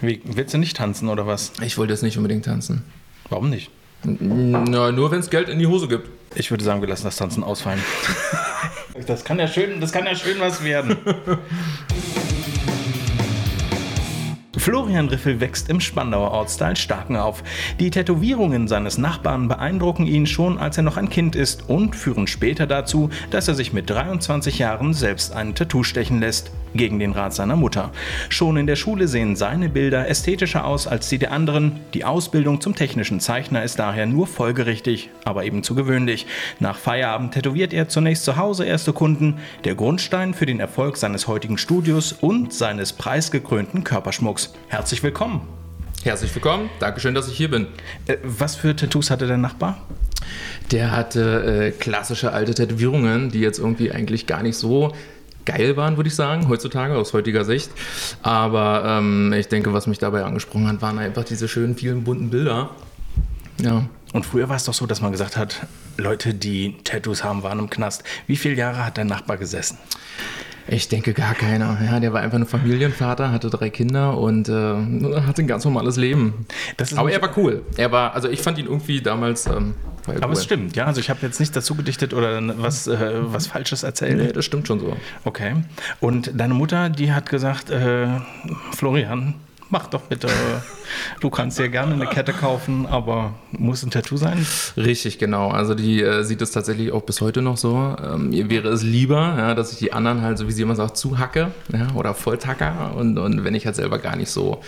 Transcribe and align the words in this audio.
Wie, 0.00 0.20
willst 0.24 0.54
du 0.54 0.58
nicht 0.58 0.76
tanzen 0.76 1.08
oder 1.08 1.26
was? 1.26 1.52
Ich 1.62 1.76
wollte 1.78 1.92
jetzt 1.92 2.02
nicht 2.02 2.16
unbedingt 2.16 2.44
tanzen. 2.44 2.84
Warum 3.28 3.50
nicht? 3.50 3.70
Na, 4.02 4.92
nur 4.92 5.10
wenn 5.10 5.20
es 5.20 5.28
Geld 5.28 5.48
in 5.48 5.58
die 5.58 5.66
Hose 5.66 5.88
gibt. 5.88 6.08
Ich 6.34 6.50
würde 6.50 6.64
sagen, 6.64 6.80
wir 6.80 6.88
lassen 6.88 7.04
das 7.04 7.16
Tanzen 7.16 7.44
ausfallen. 7.44 7.80
das 9.06 9.24
kann 9.24 9.38
ja 9.38 9.48
schön, 9.48 9.80
das 9.80 9.92
kann 9.92 10.06
ja 10.06 10.14
schön 10.14 10.38
was 10.38 10.64
werden. 10.64 10.96
Florian 14.60 15.08
Riffel 15.08 15.40
wächst 15.40 15.70
im 15.70 15.80
Spandauer 15.80 16.32
Ortsteil 16.32 16.76
Starken 16.76 17.16
auf. 17.16 17.42
Die 17.80 17.90
Tätowierungen 17.90 18.68
seines 18.68 18.98
Nachbarn 18.98 19.48
beeindrucken 19.48 20.06
ihn 20.06 20.26
schon, 20.26 20.58
als 20.58 20.76
er 20.76 20.82
noch 20.82 20.98
ein 20.98 21.08
Kind 21.08 21.34
ist 21.34 21.70
und 21.70 21.96
führen 21.96 22.26
später 22.26 22.66
dazu, 22.66 23.08
dass 23.30 23.48
er 23.48 23.54
sich 23.54 23.72
mit 23.72 23.88
23 23.88 24.58
Jahren 24.58 24.92
selbst 24.92 25.34
ein 25.34 25.54
Tattoo 25.54 25.82
stechen 25.82 26.20
lässt, 26.20 26.52
gegen 26.74 26.98
den 26.98 27.12
Rat 27.12 27.34
seiner 27.34 27.56
Mutter. 27.56 27.90
Schon 28.28 28.56
in 28.56 28.66
der 28.66 28.76
Schule 28.76 29.08
sehen 29.08 29.36
seine 29.36 29.68
Bilder 29.68 30.08
ästhetischer 30.08 30.64
aus 30.64 30.86
als 30.86 31.08
die 31.08 31.18
der 31.18 31.32
anderen. 31.32 31.80
Die 31.94 32.04
Ausbildung 32.04 32.60
zum 32.60 32.74
technischen 32.74 33.20
Zeichner 33.20 33.62
ist 33.64 33.78
daher 33.78 34.06
nur 34.06 34.26
folgerichtig, 34.26 35.10
aber 35.24 35.44
eben 35.44 35.62
zu 35.62 35.74
gewöhnlich. 35.74 36.26
Nach 36.58 36.76
Feierabend 36.76 37.34
tätowiert 37.34 37.72
er 37.72 37.88
zunächst 37.88 38.24
zu 38.24 38.36
Hause 38.36 38.64
erste 38.64 38.92
Kunden, 38.92 39.38
der 39.64 39.74
Grundstein 39.74 40.34
für 40.34 40.46
den 40.46 40.60
Erfolg 40.60 40.96
seines 40.96 41.26
heutigen 41.28 41.58
Studios 41.58 42.12
und 42.12 42.52
seines 42.52 42.92
preisgekrönten 42.92 43.84
Körperschmucks. 43.84 44.52
Herzlich 44.68 45.02
willkommen. 45.02 45.42
Herzlich 46.02 46.34
willkommen. 46.34 46.70
Dankeschön, 46.78 47.14
dass 47.14 47.28
ich 47.28 47.36
hier 47.36 47.50
bin. 47.50 47.66
Äh, 48.06 48.16
was 48.22 48.56
für 48.56 48.74
Tattoos 48.74 49.10
hatte 49.10 49.26
der 49.26 49.36
Nachbar? 49.36 49.86
Der 50.70 50.92
hatte 50.92 51.66
äh, 51.66 51.70
klassische 51.72 52.32
alte 52.32 52.54
Tätowierungen, 52.54 53.30
die 53.30 53.40
jetzt 53.40 53.58
irgendwie 53.58 53.92
eigentlich 53.92 54.26
gar 54.26 54.42
nicht 54.42 54.56
so 54.56 54.94
geil 55.44 55.76
waren, 55.76 55.96
würde 55.96 56.08
ich 56.08 56.14
sagen, 56.14 56.48
heutzutage 56.48 56.96
aus 56.96 57.12
heutiger 57.12 57.44
Sicht. 57.44 57.70
Aber 58.22 58.84
ähm, 58.86 59.32
ich 59.32 59.48
denke, 59.48 59.72
was 59.72 59.86
mich 59.86 59.98
dabei 59.98 60.24
angesprochen 60.24 60.68
hat, 60.68 60.80
waren 60.82 60.98
einfach 60.98 61.24
diese 61.24 61.48
schönen, 61.48 61.76
vielen 61.76 62.04
bunten 62.04 62.30
Bilder. 62.30 62.70
Ja. 63.60 63.86
Und 64.12 64.26
früher 64.26 64.48
war 64.48 64.56
es 64.56 64.64
doch 64.64 64.74
so, 64.74 64.86
dass 64.86 65.00
man 65.00 65.12
gesagt 65.12 65.36
hat, 65.36 65.66
Leute, 65.96 66.34
die 66.34 66.76
Tattoos 66.82 67.22
haben, 67.22 67.42
waren 67.42 67.58
im 67.58 67.70
Knast. 67.70 68.02
Wie 68.26 68.36
viele 68.36 68.54
Jahre 68.54 68.84
hat 68.84 68.96
der 68.96 69.04
Nachbar 69.04 69.36
gesessen? 69.36 69.78
Ich 70.68 70.88
denke 70.88 71.12
gar 71.14 71.34
keiner. 71.34 71.78
Ja, 71.84 72.00
der 72.00 72.12
war 72.12 72.20
einfach 72.20 72.38
ein 72.38 72.46
Familienvater, 72.46 73.32
hatte 73.32 73.50
drei 73.50 73.70
Kinder 73.70 74.16
und 74.18 74.48
äh, 74.48 74.52
hatte 74.52 75.42
ein 75.42 75.46
ganz 75.46 75.64
normales 75.64 75.96
Leben. 75.96 76.46
Aber 76.96 77.10
er 77.10 77.20
war 77.20 77.36
cool. 77.36 77.62
Er 77.76 77.90
war, 77.92 78.14
also 78.14 78.28
ich 78.28 78.40
fand 78.40 78.58
ihn 78.58 78.66
irgendwie 78.66 79.00
damals. 79.00 79.46
Ähm, 79.46 79.74
Aber 80.06 80.26
cool. 80.26 80.32
es 80.32 80.44
stimmt, 80.44 80.76
ja. 80.76 80.86
Also 80.86 81.00
ich 81.00 81.10
habe 81.10 81.20
jetzt 81.22 81.40
nicht 81.40 81.54
dazu 81.54 81.74
gedichtet 81.74 82.14
oder 82.14 82.40
was, 82.58 82.86
äh, 82.86 83.14
was 83.20 83.46
Falsches 83.48 83.82
erzählt. 83.82 84.18
Nee, 84.18 84.32
das 84.32 84.44
stimmt 84.44 84.66
schon 84.66 84.80
so. 84.80 84.96
Okay. 85.24 85.56
Und 86.00 86.32
deine 86.34 86.54
Mutter, 86.54 86.88
die 86.88 87.12
hat 87.12 87.28
gesagt, 87.28 87.70
äh, 87.70 88.08
Florian, 88.72 89.34
mach 89.70 89.86
doch 89.86 90.02
bitte. 90.02 90.28
Du 91.20 91.30
kannst 91.30 91.58
dir 91.58 91.68
gerne 91.68 91.94
eine 91.94 92.06
Kette 92.06 92.32
kaufen, 92.32 92.86
aber 92.86 93.34
muss 93.52 93.82
ein 93.82 93.90
Tattoo 93.90 94.16
sein? 94.16 94.46
Richtig, 94.76 95.18
genau. 95.18 95.50
Also 95.50 95.74
die 95.74 96.02
äh, 96.02 96.22
sieht 96.24 96.42
es 96.42 96.50
tatsächlich 96.50 96.92
auch 96.92 97.02
bis 97.02 97.20
heute 97.20 97.42
noch 97.42 97.56
so. 97.56 97.96
Ähm, 98.02 98.32
ihr 98.32 98.50
wäre 98.50 98.68
es 98.68 98.82
lieber, 98.82 99.34
ja, 99.38 99.54
dass 99.54 99.72
ich 99.72 99.78
die 99.78 99.92
anderen 99.92 100.22
halt, 100.22 100.38
so 100.38 100.48
wie 100.48 100.52
sie 100.52 100.62
immer 100.62 100.76
sagt, 100.76 100.96
zuhacke 100.96 101.52
ja, 101.72 101.88
oder 101.94 102.14
volltacker 102.14 102.92
und, 102.96 103.18
und 103.18 103.44
wenn 103.44 103.54
ich 103.54 103.66
halt 103.66 103.76
selber 103.76 103.98
gar 103.98 104.16
nicht 104.16 104.30
so 104.30 104.60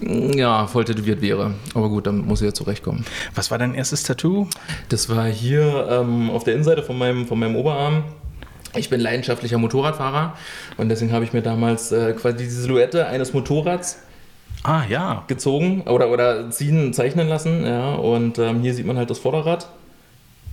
ja, 0.00 0.66
voll 0.66 0.84
tätowiert 0.84 1.20
wäre. 1.22 1.54
Aber 1.74 1.88
gut, 1.88 2.06
dann 2.06 2.26
muss 2.26 2.40
ich 2.40 2.46
ja 2.46 2.54
zurechtkommen. 2.54 3.04
Was 3.34 3.50
war 3.50 3.58
dein 3.58 3.74
erstes 3.74 4.02
Tattoo? 4.02 4.48
Das 4.88 5.08
war 5.08 5.26
hier 5.26 5.86
ähm, 5.90 6.30
auf 6.30 6.44
der 6.44 6.54
Innenseite 6.54 6.82
von 6.82 6.98
meinem, 6.98 7.26
von 7.26 7.38
meinem 7.38 7.56
Oberarm. 7.56 8.04
Ich 8.76 8.90
bin 8.90 9.00
leidenschaftlicher 9.00 9.56
Motorradfahrer 9.56 10.36
und 10.78 10.88
deswegen 10.88 11.12
habe 11.12 11.24
ich 11.24 11.32
mir 11.32 11.42
damals 11.42 11.92
äh, 11.92 12.12
quasi 12.12 12.38
die 12.38 12.46
Silhouette 12.46 13.06
eines 13.06 13.32
Motorrads 13.32 13.98
ah, 14.64 14.82
ja. 14.88 15.24
gezogen 15.28 15.82
oder, 15.82 16.10
oder 16.10 16.50
ziehen, 16.50 16.92
zeichnen 16.92 17.28
lassen. 17.28 17.64
Ja. 17.64 17.94
Und 17.94 18.38
ähm, 18.38 18.60
hier 18.60 18.74
sieht 18.74 18.86
man 18.86 18.96
halt 18.96 19.10
das 19.10 19.18
Vorderrad, 19.18 19.68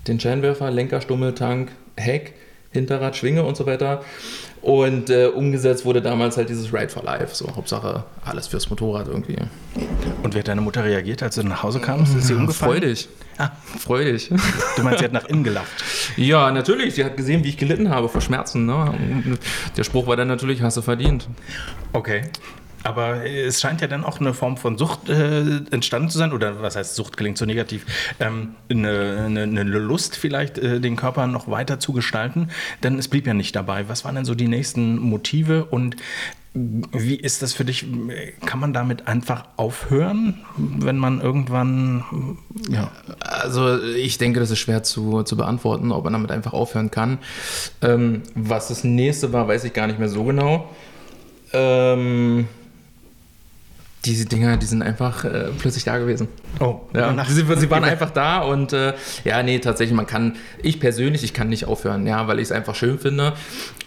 den 0.07 0.19
Scheinwerfer, 0.19 0.69
Lenker, 0.69 1.01
Stummel, 1.01 1.33
Tank, 1.33 1.71
Heck, 1.97 2.33
Hinterrad, 2.71 3.15
Schwinge 3.17 3.43
und 3.43 3.57
so 3.57 3.65
weiter. 3.65 4.01
Und 4.61 5.09
äh, 5.09 5.25
umgesetzt 5.25 5.85
wurde 5.85 6.03
damals 6.03 6.37
halt 6.37 6.49
dieses 6.49 6.71
Ride 6.71 6.89
for 6.89 7.03
Life. 7.03 7.33
So, 7.33 7.55
Hauptsache 7.55 8.03
alles 8.23 8.47
fürs 8.47 8.69
Motorrad 8.69 9.07
irgendwie. 9.07 9.37
Und 10.21 10.35
wie 10.35 10.39
hat 10.39 10.47
deine 10.47 10.61
Mutter 10.61 10.83
reagiert, 10.83 11.23
als 11.23 11.35
du 11.35 11.43
nach 11.43 11.63
Hause 11.63 11.79
kamst? 11.79 12.15
Ist 12.15 12.27
sie 12.27 12.35
umgefallen? 12.35 12.73
Freudig. 12.73 13.09
Ah, 13.39 13.49
freudig. 13.79 14.29
Du 14.75 14.83
meinst, 14.83 14.99
sie 14.99 15.05
hat 15.05 15.13
nach 15.13 15.25
innen 15.25 15.43
gelacht? 15.43 15.71
Ja, 16.15 16.51
natürlich. 16.51 16.93
Sie 16.93 17.03
hat 17.03 17.17
gesehen, 17.17 17.43
wie 17.43 17.49
ich 17.49 17.57
gelitten 17.57 17.89
habe 17.89 18.07
vor 18.07 18.21
Schmerzen. 18.21 18.67
Ne? 18.67 18.93
Der 19.75 19.83
Spruch 19.83 20.05
war 20.05 20.15
dann 20.15 20.27
natürlich, 20.27 20.61
hast 20.61 20.77
du 20.77 20.83
verdient. 20.83 21.27
Okay. 21.91 22.21
Aber 22.83 23.25
es 23.25 23.61
scheint 23.61 23.81
ja 23.81 23.87
dann 23.87 24.03
auch 24.03 24.19
eine 24.19 24.33
Form 24.33 24.57
von 24.57 24.77
Sucht 24.77 25.09
äh, 25.09 25.61
entstanden 25.71 26.09
zu 26.09 26.17
sein, 26.17 26.33
oder 26.33 26.61
was 26.61 26.75
heißt 26.75 26.95
Sucht 26.95 27.17
klingt 27.17 27.37
so 27.37 27.45
negativ, 27.45 27.85
ähm, 28.19 28.55
eine, 28.69 29.23
eine, 29.25 29.43
eine, 29.43 29.63
Lust 29.63 30.15
vielleicht, 30.15 30.57
äh, 30.57 30.79
den 30.79 30.95
Körper 30.95 31.27
noch 31.27 31.49
weiter 31.49 31.79
zu 31.79 31.93
gestalten, 31.93 32.49
denn 32.83 32.97
es 32.97 33.07
blieb 33.07 33.27
ja 33.27 33.33
nicht 33.33 33.55
dabei. 33.55 33.87
Was 33.89 34.05
waren 34.05 34.15
denn 34.15 34.25
so 34.25 34.35
die 34.35 34.47
nächsten 34.47 34.97
Motive 34.97 35.65
und 35.65 35.95
wie 36.53 37.15
ist 37.15 37.41
das 37.41 37.53
für 37.53 37.63
dich? 37.63 37.85
Kann 38.45 38.59
man 38.59 38.73
damit 38.73 39.07
einfach 39.07 39.45
aufhören, 39.55 40.39
wenn 40.57 40.97
man 40.97 41.21
irgendwann. 41.21 42.37
Ja. 42.69 42.91
Also, 43.21 43.81
ich 43.81 44.17
denke, 44.17 44.41
das 44.41 44.51
ist 44.51 44.59
schwer 44.59 44.83
zu, 44.83 45.23
zu 45.23 45.37
beantworten, 45.37 45.93
ob 45.93 46.03
man 46.03 46.11
damit 46.11 46.29
einfach 46.29 46.51
aufhören 46.51 46.91
kann. 46.91 47.19
Ähm, 47.81 48.23
was 48.35 48.67
das 48.67 48.83
nächste 48.83 49.31
war, 49.31 49.47
weiß 49.47 49.63
ich 49.63 49.71
gar 49.71 49.87
nicht 49.87 49.97
mehr 49.97 50.09
so 50.09 50.25
genau. 50.25 50.69
Ähm, 51.53 52.47
diese 54.05 54.25
Dinger, 54.25 54.57
die 54.57 54.65
sind 54.65 54.81
einfach 54.81 55.25
äh, 55.25 55.49
plötzlich 55.59 55.83
da 55.83 55.97
gewesen. 55.99 56.27
Oh, 56.59 56.81
ja. 56.93 57.13
Sie, 57.25 57.45
sie, 57.55 57.69
waren 57.69 57.83
einfach 57.83 58.09
da 58.09 58.39
und 58.39 58.73
äh, 58.73 58.93
ja, 59.23 59.43
nee, 59.43 59.59
tatsächlich, 59.59 59.95
man 59.95 60.07
kann, 60.07 60.37
ich 60.63 60.79
persönlich, 60.79 61.23
ich 61.23 61.33
kann 61.33 61.49
nicht 61.49 61.65
aufhören, 61.65 62.07
ja, 62.07 62.27
weil 62.27 62.39
ich 62.39 62.45
es 62.45 62.51
einfach 62.51 62.73
schön 62.73 62.97
finde 62.97 63.33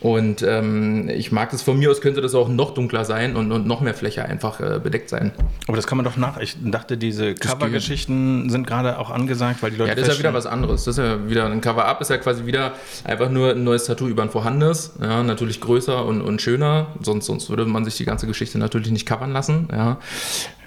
und 0.00 0.42
ähm, 0.42 1.08
ich 1.08 1.32
mag 1.32 1.52
es 1.52 1.62
von 1.62 1.78
mir 1.78 1.90
aus, 1.90 2.00
könnte 2.00 2.20
das 2.20 2.34
auch 2.34 2.48
noch 2.48 2.74
dunkler 2.74 3.04
sein 3.04 3.34
und, 3.34 3.50
und 3.50 3.66
noch 3.66 3.80
mehr 3.80 3.94
Fläche 3.94 4.24
einfach 4.24 4.60
äh, 4.60 4.78
bedeckt 4.78 5.08
sein. 5.08 5.32
Aber 5.66 5.76
das 5.76 5.86
kann 5.86 5.98
man 5.98 6.04
doch 6.04 6.16
nach, 6.16 6.38
ich 6.38 6.56
dachte, 6.62 6.96
diese 6.96 7.34
Cover-Geschichten 7.34 8.50
sind 8.50 8.66
gerade 8.66 8.98
auch 8.98 9.10
angesagt, 9.10 9.62
weil 9.62 9.72
die 9.72 9.78
Leute. 9.78 9.90
Ja, 9.90 9.94
das 9.96 10.08
ist 10.08 10.14
ja 10.14 10.18
wieder 10.20 10.34
was 10.34 10.46
anderes. 10.46 10.84
Das 10.84 10.96
ist 10.96 11.04
ja 11.04 11.28
wieder 11.28 11.46
ein 11.46 11.60
Cover-Up, 11.60 12.00
ist 12.00 12.10
ja 12.10 12.18
quasi 12.18 12.46
wieder 12.46 12.74
einfach 13.04 13.30
nur 13.30 13.50
ein 13.50 13.64
neues 13.64 13.84
Tattoo 13.84 14.06
über 14.06 14.22
ein 14.22 14.30
vorhandenes, 14.30 14.92
ja, 15.00 15.22
natürlich 15.22 15.60
größer 15.60 16.04
und, 16.04 16.22
und 16.22 16.40
schöner, 16.40 16.88
sonst, 17.00 17.26
sonst 17.26 17.50
würde 17.50 17.64
man 17.64 17.84
sich 17.84 17.96
die 17.96 18.04
ganze 18.04 18.26
Geschichte 18.26 18.58
natürlich 18.58 18.92
nicht 18.92 19.06
covern 19.06 19.32
lassen, 19.32 19.68
ja. 19.72 19.98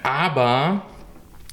Aber 0.02 0.82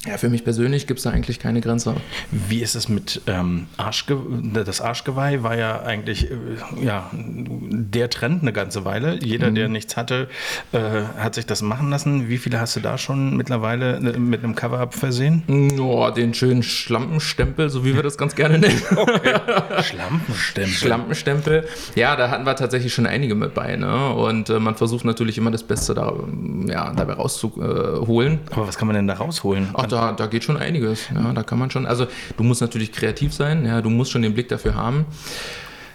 ja, 0.06 0.18
für 0.18 0.30
mich 0.30 0.44
persönlich 0.44 0.86
gibt 0.86 1.00
es 1.00 1.04
da 1.04 1.10
eigentlich 1.10 1.40
keine 1.40 1.62
Grenze. 1.62 1.96
Wie 2.32 2.62
ist 2.62 2.76
es 2.76 2.90
mit 2.90 3.22
ähm, 3.28 3.68
Arschge 3.78 4.18
das 4.66 4.80
Arschgeweih? 4.80 5.42
War 5.42 5.58
ja 5.58 5.82
eigentlich 5.82 6.30
äh, 6.30 6.36
ja, 6.84 7.10
der 7.14 8.10
Trend 8.10 8.44
eine 8.44 8.54
ganze 8.54 8.86
Weile. 8.86 9.18
Jeder, 9.24 9.50
mhm. 9.50 9.56
der 9.56 9.68
nichts 9.70 9.98
hatte, 9.98 10.28
äh, 10.74 10.80
hat 11.18 11.36
sich 11.36 11.48
das 11.48 11.62
machen 11.62 11.90
lassen. 11.90 12.30
Wie 12.30 12.38
viele 12.38 12.60
hast 12.60 12.76
du 12.76 12.82
da 12.82 12.98
schon 12.98 13.36
mittlerweile 13.36 13.96
äh, 13.96 14.20
mit 14.20 14.44
einem 14.44 14.54
Cover-Up 14.54 14.94
versehen? 14.94 15.44
Oh, 15.80 16.10
den 16.12 16.34
schönen 16.34 16.62
Schlampenstempel, 16.62 17.70
so 17.70 17.84
wie 17.84 17.96
wir 17.96 18.04
das 18.04 18.18
ganz 18.18 18.36
gerne 18.36 18.60
nennen. 18.60 18.82
Okay. 18.96 19.36
Schlampenstempel. 19.84 20.74
Schlampenstempel. 20.74 21.68
Ja, 21.96 22.16
da 22.16 22.30
hatten 22.30 22.46
wir 22.46 22.56
tatsächlich 22.56 22.94
schon 22.94 23.06
einige 23.06 23.36
mit 23.36 23.54
bei. 23.54 23.76
Ne? 23.76 24.10
Und 24.10 24.50
äh, 24.50 24.60
man 24.60 24.76
versucht 24.76 25.06
natürlich 25.06 25.38
immer 25.38 25.52
das 25.52 25.64
Beste 25.64 25.94
da, 25.94 26.14
ja, 26.68 26.92
dabei 26.94 27.14
rauszuholen. 27.14 28.40
Aber 28.52 28.68
was 28.68 28.78
kann 28.78 28.88
man 28.88 28.96
denn 28.96 29.08
da 29.08 29.16
rausholen? 29.16 29.70
Ach, 29.74 29.86
da, 29.96 30.12
da 30.12 30.28
geht 30.28 30.44
schon 30.44 30.58
einiges. 30.58 31.10
Ja, 31.14 31.32
da 31.32 31.44
kann 31.44 31.58
man 31.58 31.72
schon, 31.72 31.86
also 31.86 32.08
du 32.38 32.44
musst 32.44 32.62
natürlich 32.62 32.92
kreativ 32.92 33.34
sein, 33.34 33.66
ja, 33.66 33.82
du 33.82 33.90
musst 33.90 34.12
schon 34.12 34.22
den 34.22 34.34
Blick 34.34 34.50
dafür 34.50 34.76
haben. 34.76 35.06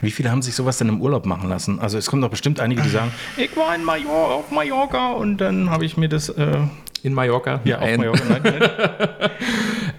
Wie 0.00 0.10
viele 0.10 0.30
haben 0.30 0.40
sich 0.40 0.54
sowas 0.54 0.78
denn 0.78 0.88
im 0.88 1.02
Urlaub 1.02 1.26
machen 1.26 1.50
lassen? 1.50 1.78
Also 1.78 1.98
es 1.98 2.06
kommen 2.06 2.22
doch 2.22 2.30
bestimmt 2.30 2.58
einige, 2.58 2.80
die 2.80 2.88
sagen, 2.88 3.12
ich 3.36 3.54
war 3.56 3.74
in 3.74 3.84
Major 3.84 4.34
auf 4.34 4.50
Mallorca 4.50 5.12
und 5.12 5.38
dann 5.38 5.70
habe 5.70 5.84
ich 5.84 5.96
mir 5.96 6.08
das... 6.08 6.30
Äh 6.30 6.58
in 7.02 7.14
Mallorca? 7.14 7.60
Ja, 7.64 7.78
auf 7.78 7.96
Mallorca, 7.96 8.24
nein, 8.28 8.42
nein. 8.42 8.70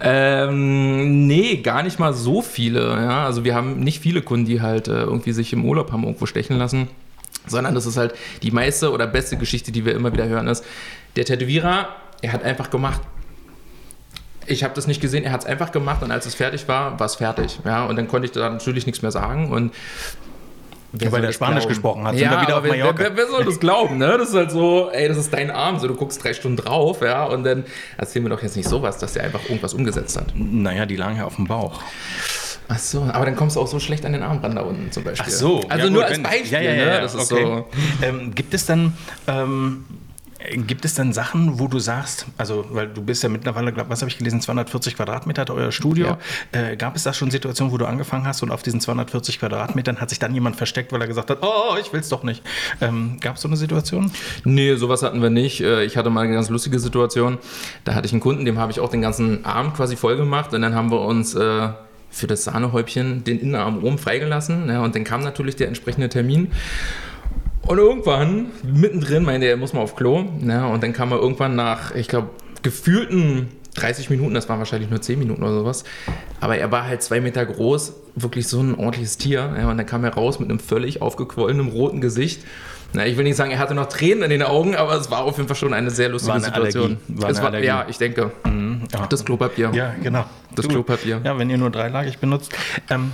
ähm, 0.00 1.26
nee, 1.26 1.56
gar 1.56 1.82
nicht 1.82 1.98
mal 1.98 2.14
so 2.14 2.42
viele. 2.42 2.90
Ja? 2.90 3.24
Also 3.24 3.42
wir 3.42 3.56
haben 3.56 3.80
nicht 3.80 4.00
viele 4.00 4.22
Kunden, 4.22 4.46
die 4.46 4.60
halt 4.60 4.86
äh, 4.86 5.02
irgendwie 5.02 5.32
sich 5.32 5.52
im 5.52 5.64
Urlaub 5.64 5.90
haben 5.90 6.04
irgendwo 6.04 6.26
stechen 6.26 6.58
lassen, 6.58 6.88
sondern 7.46 7.74
das 7.74 7.86
ist 7.86 7.96
halt 7.96 8.14
die 8.42 8.52
meiste 8.52 8.92
oder 8.92 9.08
beste 9.08 9.36
Geschichte, 9.36 9.72
die 9.72 9.84
wir 9.84 9.94
immer 9.94 10.12
wieder 10.12 10.28
hören, 10.28 10.46
ist, 10.46 10.64
der 11.16 11.24
Tätowierer, 11.24 11.88
er 12.22 12.32
hat 12.32 12.44
einfach 12.44 12.70
gemacht. 12.70 13.00
Ich 14.46 14.64
habe 14.64 14.74
das 14.74 14.86
nicht 14.86 15.00
gesehen, 15.00 15.24
er 15.24 15.32
hat 15.32 15.40
es 15.40 15.46
einfach 15.46 15.72
gemacht 15.72 16.02
und 16.02 16.10
als 16.10 16.26
es 16.26 16.34
fertig 16.34 16.68
war, 16.68 16.98
war 16.98 17.06
es 17.06 17.16
fertig. 17.16 17.60
Ja, 17.64 17.84
und 17.86 17.96
dann 17.96 18.08
konnte 18.08 18.26
ich 18.26 18.32
da 18.32 18.50
natürlich 18.50 18.86
nichts 18.86 19.02
mehr 19.02 19.12
sagen 19.12 19.50
und 19.50 19.72
Wer 20.94 21.10
Weil 21.10 21.22
der 21.22 21.32
Spanisch 21.32 21.60
glauben? 21.60 21.68
gesprochen 21.68 22.04
hat, 22.04 22.14
ja, 22.16 22.28
sind 22.28 22.30
wir 22.32 22.42
wieder 22.42 22.58
auf 22.58 22.64
Mallorca. 22.64 22.98
Wer, 22.98 23.16
wer, 23.16 23.26
soll 23.26 23.44
das 23.46 23.58
glauben, 23.58 23.96
ne? 23.96 24.18
Das 24.18 24.28
ist 24.28 24.34
halt 24.34 24.50
so, 24.50 24.90
ey, 24.92 25.08
das 25.08 25.16
ist 25.16 25.32
dein 25.32 25.50
Arm, 25.50 25.78
so 25.78 25.88
du 25.88 25.94
guckst 25.94 26.22
drei 26.22 26.34
Stunden 26.34 26.58
drauf, 26.58 27.00
ja, 27.00 27.24
und 27.24 27.44
dann 27.44 27.64
erzähl 27.96 28.20
mir 28.20 28.28
doch 28.28 28.42
jetzt 28.42 28.56
nicht 28.56 28.68
sowas, 28.68 28.98
dass 28.98 29.14
der 29.14 29.24
einfach 29.24 29.42
irgendwas 29.44 29.72
umgesetzt 29.72 30.18
hat. 30.18 30.34
Naja, 30.34 30.84
die 30.84 30.96
lagen 30.96 31.16
ja 31.16 31.24
auf 31.24 31.36
dem 31.36 31.46
Bauch. 31.46 31.80
Ach 32.68 32.78
so, 32.78 33.02
aber 33.10 33.24
dann 33.24 33.36
kommst 33.36 33.56
du 33.56 33.60
auch 33.60 33.66
so 33.66 33.80
schlecht 33.80 34.04
an 34.04 34.12
den 34.12 34.22
Arm 34.22 34.38
ran 34.38 34.54
da 34.54 34.62
unten 34.62 34.92
zum 34.92 35.04
Beispiel. 35.04 35.26
Ach 35.26 35.32
so. 35.32 35.62
Also 35.68 35.86
ja, 35.86 35.90
nur 35.90 36.02
gut, 36.02 36.10
als 36.10 36.22
Beispiel, 36.22 36.52
ja, 36.52 36.60
ja, 36.60 36.74
ja, 36.74 36.84
ne? 36.84 37.00
Das 37.00 37.14
ist 37.14 37.32
okay. 37.32 37.42
so. 37.42 38.06
Ähm, 38.06 38.34
gibt 38.34 38.52
es 38.52 38.66
dann 38.66 38.96
ähm, 39.26 39.84
Gibt 40.66 40.84
es 40.84 40.94
denn 40.94 41.12
Sachen, 41.12 41.58
wo 41.58 41.68
du 41.68 41.78
sagst, 41.78 42.26
also 42.36 42.66
weil 42.70 42.88
du 42.88 43.02
bist 43.02 43.22
ja 43.22 43.28
mittlerweile, 43.28 43.72
glaub, 43.72 43.88
was 43.88 44.00
habe 44.00 44.10
ich 44.10 44.18
gelesen, 44.18 44.40
240 44.40 44.96
Quadratmeter 44.96 45.42
hat 45.42 45.50
euer 45.50 45.72
Studio. 45.72 46.18
Ja. 46.52 46.60
Äh, 46.70 46.76
gab 46.76 46.96
es 46.96 47.04
da 47.04 47.12
schon 47.12 47.30
Situationen, 47.30 47.72
wo 47.72 47.78
du 47.78 47.86
angefangen 47.86 48.26
hast 48.26 48.42
und 48.42 48.50
auf 48.50 48.62
diesen 48.62 48.80
240 48.80 49.38
Quadratmetern 49.38 50.00
hat 50.00 50.10
sich 50.10 50.18
dann 50.18 50.34
jemand 50.34 50.56
versteckt, 50.56 50.92
weil 50.92 51.00
er 51.00 51.06
gesagt 51.06 51.30
hat, 51.30 51.38
oh, 51.42 51.76
ich 51.80 51.92
will 51.92 52.00
es 52.00 52.08
doch 52.08 52.22
nicht. 52.22 52.42
Ähm, 52.80 53.18
gab 53.20 53.36
es 53.36 53.42
so 53.42 53.48
eine 53.48 53.56
Situation? 53.56 54.10
Nee, 54.44 54.74
sowas 54.76 55.02
hatten 55.02 55.22
wir 55.22 55.30
nicht. 55.30 55.60
Äh, 55.60 55.84
ich 55.84 55.96
hatte 55.96 56.10
mal 56.10 56.22
eine 56.22 56.34
ganz 56.34 56.48
lustige 56.48 56.78
Situation. 56.78 57.38
Da 57.84 57.94
hatte 57.94 58.06
ich 58.06 58.12
einen 58.12 58.20
Kunden, 58.20 58.44
dem 58.44 58.58
habe 58.58 58.72
ich 58.72 58.80
auch 58.80 58.90
den 58.90 59.02
ganzen 59.02 59.44
Arm 59.44 59.74
quasi 59.74 59.96
voll 59.96 60.16
gemacht 60.16 60.52
und 60.54 60.62
dann 60.62 60.74
haben 60.74 60.90
wir 60.90 61.00
uns 61.00 61.34
äh, 61.34 61.68
für 62.10 62.26
das 62.26 62.44
Sahnehäubchen 62.44 63.24
den 63.24 63.40
Innenarm 63.40 63.82
oben 63.82 63.98
freigelassen. 63.98 64.68
Ja, 64.68 64.82
und 64.82 64.94
dann 64.94 65.04
kam 65.04 65.22
natürlich 65.22 65.56
der 65.56 65.68
entsprechende 65.68 66.08
Termin. 66.08 66.52
Und 67.66 67.78
irgendwann, 67.78 68.46
mittendrin, 68.62 69.24
meinte 69.24 69.46
er, 69.46 69.56
muss 69.56 69.72
mal 69.72 69.80
auf 69.80 69.94
Klo. 69.94 70.24
Ja, 70.46 70.66
und 70.66 70.82
dann 70.82 70.92
kam 70.92 71.12
er 71.12 71.18
irgendwann 71.18 71.54
nach, 71.54 71.94
ich 71.94 72.08
glaube, 72.08 72.30
gefühlten 72.62 73.48
30 73.74 74.10
Minuten, 74.10 74.34
das 74.34 74.48
waren 74.48 74.58
wahrscheinlich 74.58 74.90
nur 74.90 75.00
10 75.00 75.18
Minuten 75.18 75.42
oder 75.42 75.54
sowas. 75.54 75.84
Aber 76.40 76.58
er 76.58 76.70
war 76.70 76.86
halt 76.86 77.02
zwei 77.02 77.20
Meter 77.20 77.44
groß, 77.46 77.94
wirklich 78.16 78.48
so 78.48 78.60
ein 78.60 78.74
ordentliches 78.74 79.16
Tier. 79.16 79.54
Ja, 79.58 79.70
und 79.70 79.78
dann 79.78 79.86
kam 79.86 80.04
er 80.04 80.14
raus 80.14 80.40
mit 80.40 80.50
einem 80.50 80.58
völlig 80.58 81.00
aufgequollenen 81.00 81.68
roten 81.68 82.00
Gesicht. 82.00 82.44
Na, 82.94 83.06
ich 83.06 83.16
will 83.16 83.24
nicht 83.24 83.36
sagen, 83.36 83.50
er 83.50 83.58
hatte 83.58 83.74
noch 83.74 83.88
Tränen 83.88 84.24
in 84.24 84.30
den 84.30 84.42
Augen, 84.42 84.76
aber 84.76 84.94
es 84.96 85.10
war 85.10 85.24
auf 85.24 85.38
jeden 85.38 85.48
Fall 85.48 85.56
schon 85.56 85.72
eine 85.72 85.90
sehr 85.90 86.10
lustige 86.10 86.28
war 86.28 86.36
eine 86.36 86.44
Situation. 86.44 86.98
War 87.08 87.30
es 87.30 87.40
war, 87.40 87.58
ja, 87.58 87.86
ich 87.88 87.96
denke. 87.96 88.32
Mhm, 88.44 88.82
ja. 88.92 89.06
Das 89.06 89.24
Klopapier. 89.24 89.70
Ja, 89.72 89.94
genau. 90.02 90.26
Das 90.54 90.66
du, 90.66 90.72
Klopapier. 90.72 91.22
Ja, 91.24 91.38
wenn 91.38 91.48
ihr 91.48 91.56
nur 91.56 91.70
dreilagig 91.70 92.18
benutzt. 92.18 92.52
Ähm, 92.90 93.12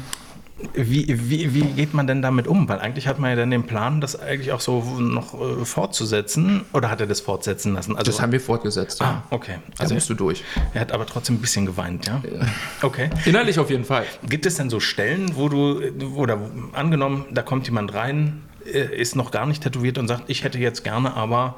wie, 0.75 1.06
wie, 1.31 1.55
wie 1.55 1.62
geht 1.62 1.94
man 1.94 2.06
denn 2.06 2.20
damit 2.20 2.49
um? 2.49 2.69
Weil 2.69 2.81
eigentlich 2.81 3.06
hat 3.06 3.19
man 3.19 3.31
ja 3.31 3.37
dann 3.37 3.50
den 3.50 3.64
Plan, 3.64 4.00
das 4.00 4.19
eigentlich 4.19 4.50
auch 4.52 4.60
so 4.60 4.81
noch 4.99 5.34
äh, 5.34 5.64
fortzusetzen. 5.64 6.64
Oder 6.72 6.90
hat 6.90 7.00
er 7.00 7.06
das 7.06 7.20
fortsetzen 7.20 7.75
lassen? 7.75 7.96
Also, 7.96 8.10
das 8.10 8.20
haben 8.20 8.32
wir 8.32 8.40
fortgesetzt. 8.40 9.00
Ja. 9.00 9.06
Ah, 9.06 9.22
okay. 9.31 9.58
Also 9.78 9.94
musst 9.94 10.10
du 10.10 10.14
durch. 10.14 10.43
Er 10.75 10.81
hat 10.81 10.93
aber 10.93 11.06
trotzdem 11.06 11.37
ein 11.37 11.40
bisschen 11.40 11.64
geweint, 11.64 12.06
ja? 12.06 12.20
ja? 12.25 12.46
Okay. 12.82 13.10
Innerlich 13.25 13.58
auf 13.58 13.70
jeden 13.70 13.84
Fall. 13.84 14.05
Gibt 14.28 14.46
es 14.46 14.56
denn 14.56 14.69
so 14.69 14.81
Stellen, 14.81 15.37
wo 15.37 15.49
du, 15.49 15.81
oder 16.16 16.40
angenommen, 16.72 17.26
da 17.31 17.43
kommt 17.43 17.66
jemand 17.66 17.94
rein, 17.94 18.43
äh, 18.66 18.96
ist 19.00 19.14
noch 19.14 19.31
gar 19.31 19.46
nicht 19.46 19.62
tätowiert 19.62 19.96
und 19.96 20.08
sagt, 20.08 20.25
ich 20.26 20.43
hätte 20.43 20.58
jetzt 20.58 20.82
gerne 20.82 21.14
aber 21.14 21.55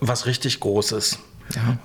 was 0.00 0.26
richtig 0.26 0.60
Großes. 0.60 1.18
Ja. 1.54 1.78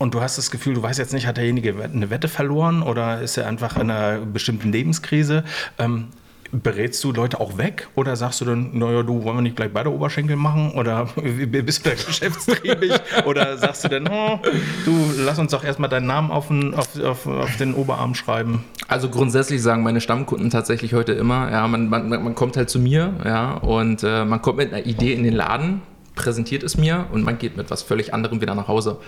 Und 0.00 0.14
du 0.14 0.22
hast 0.22 0.38
das 0.38 0.50
Gefühl, 0.50 0.72
du 0.72 0.82
weißt 0.82 0.98
jetzt 0.98 1.12
nicht, 1.12 1.26
hat 1.26 1.36
derjenige 1.36 1.74
eine 1.84 2.08
Wette 2.08 2.26
verloren 2.26 2.82
oder 2.82 3.20
ist 3.20 3.36
er 3.36 3.46
einfach 3.46 3.76
in 3.76 3.90
einer 3.90 4.20
bestimmten 4.20 4.72
Lebenskrise? 4.72 5.44
Ähm, 5.78 6.08
berätst 6.52 7.04
du 7.04 7.12
Leute 7.12 7.38
auch 7.38 7.58
weg 7.58 7.86
oder 7.96 8.16
sagst 8.16 8.40
du 8.40 8.46
dann, 8.46 8.78
naja, 8.78 9.02
du 9.02 9.24
wollen 9.24 9.36
wir 9.36 9.42
nicht 9.42 9.56
gleich 9.56 9.70
beide 9.70 9.92
Oberschenkel 9.92 10.36
machen 10.36 10.70
oder 10.70 11.10
bist 11.16 11.84
du 11.84 11.90
da 11.90 11.96
geschäftstriebig 11.96 12.92
oder 13.26 13.58
sagst 13.58 13.84
du 13.84 13.88
dann, 13.88 14.08
oh, 14.08 14.38
du 14.86 15.12
lass 15.18 15.38
uns 15.38 15.52
doch 15.52 15.64
erstmal 15.64 15.90
deinen 15.90 16.06
Namen 16.06 16.30
auf 16.30 16.48
den, 16.48 16.72
auf, 16.72 16.98
auf, 16.98 17.26
auf 17.26 17.56
den 17.58 17.74
Oberarm 17.74 18.14
schreiben? 18.14 18.64
Also 18.88 19.10
grundsätzlich 19.10 19.60
sagen 19.60 19.82
meine 19.82 20.00
Stammkunden 20.00 20.48
tatsächlich 20.48 20.94
heute 20.94 21.12
immer, 21.12 21.50
ja, 21.50 21.68
man, 21.68 21.90
man, 21.90 22.08
man 22.08 22.34
kommt 22.34 22.56
halt 22.56 22.70
zu 22.70 22.78
mir, 22.78 23.12
ja, 23.22 23.52
und 23.52 24.02
äh, 24.02 24.24
man 24.24 24.40
kommt 24.40 24.56
mit 24.56 24.72
einer 24.72 24.86
Idee 24.86 25.12
in 25.12 25.24
den 25.24 25.34
Laden, 25.34 25.82
präsentiert 26.20 26.62
es 26.62 26.76
mir 26.76 27.06
und 27.12 27.24
man 27.24 27.38
geht 27.38 27.56
mit 27.56 27.70
was 27.70 27.82
völlig 27.82 28.12
anderem 28.12 28.40
wieder 28.40 28.54
nach 28.54 28.68
Hause. 28.68 28.98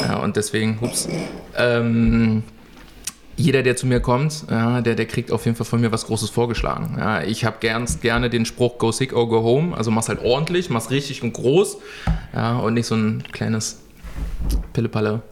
Ja, 0.00 0.18
und 0.18 0.36
deswegen, 0.36 0.78
ups, 0.80 1.08
ähm, 1.56 2.42
jeder, 3.36 3.62
der 3.62 3.76
zu 3.76 3.86
mir 3.86 4.00
kommt, 4.00 4.44
ja, 4.50 4.80
der, 4.80 4.94
der 4.94 5.06
kriegt 5.06 5.32
auf 5.32 5.44
jeden 5.44 5.56
Fall 5.56 5.66
von 5.66 5.80
mir 5.80 5.90
was 5.90 6.06
Großes 6.06 6.30
vorgeschlagen. 6.30 6.96
Ja, 6.98 7.22
ich 7.22 7.44
habe 7.44 7.56
gern, 7.60 7.86
gerne 8.00 8.30
den 8.30 8.44
Spruch 8.44 8.78
Go 8.78 8.92
sick 8.92 9.12
or 9.12 9.28
go 9.28 9.42
home. 9.42 9.76
Also 9.76 9.90
mach's 9.90 10.08
halt 10.08 10.22
ordentlich, 10.22 10.70
mach's 10.70 10.90
richtig 10.90 11.22
und 11.22 11.32
groß 11.32 11.78
ja, 12.34 12.58
und 12.58 12.74
nicht 12.74 12.86
so 12.86 12.94
ein 12.94 13.24
kleines 13.32 13.80
Pillepalle 14.72 15.22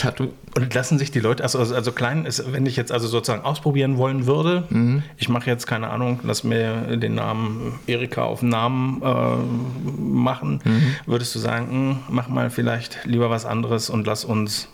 Tattoo. 0.00 0.28
Und 0.54 0.74
lassen 0.74 0.98
sich 0.98 1.10
die 1.10 1.20
Leute, 1.20 1.42
also, 1.42 1.58
also 1.58 1.92
klein 1.92 2.26
ist, 2.26 2.52
wenn 2.52 2.66
ich 2.66 2.76
jetzt 2.76 2.92
also 2.92 3.08
sozusagen 3.08 3.42
ausprobieren 3.42 3.96
wollen 3.96 4.26
würde, 4.26 4.64
mhm. 4.68 5.02
ich 5.16 5.28
mache 5.28 5.48
jetzt 5.48 5.66
keine 5.66 5.88
Ahnung, 5.88 6.20
lass 6.24 6.44
mir 6.44 6.96
den 6.96 7.14
Namen 7.14 7.78
Erika 7.86 8.24
auf 8.24 8.40
den 8.40 8.50
Namen 8.50 9.00
äh, 9.02 10.00
machen, 10.00 10.60
mhm. 10.62 10.96
würdest 11.06 11.34
du 11.34 11.38
sagen, 11.38 11.68
hm, 11.70 11.96
mach 12.10 12.28
mal 12.28 12.50
vielleicht 12.50 12.98
lieber 13.04 13.30
was 13.30 13.46
anderes 13.46 13.88
und 13.88 14.06
lass 14.06 14.24
uns 14.24 14.68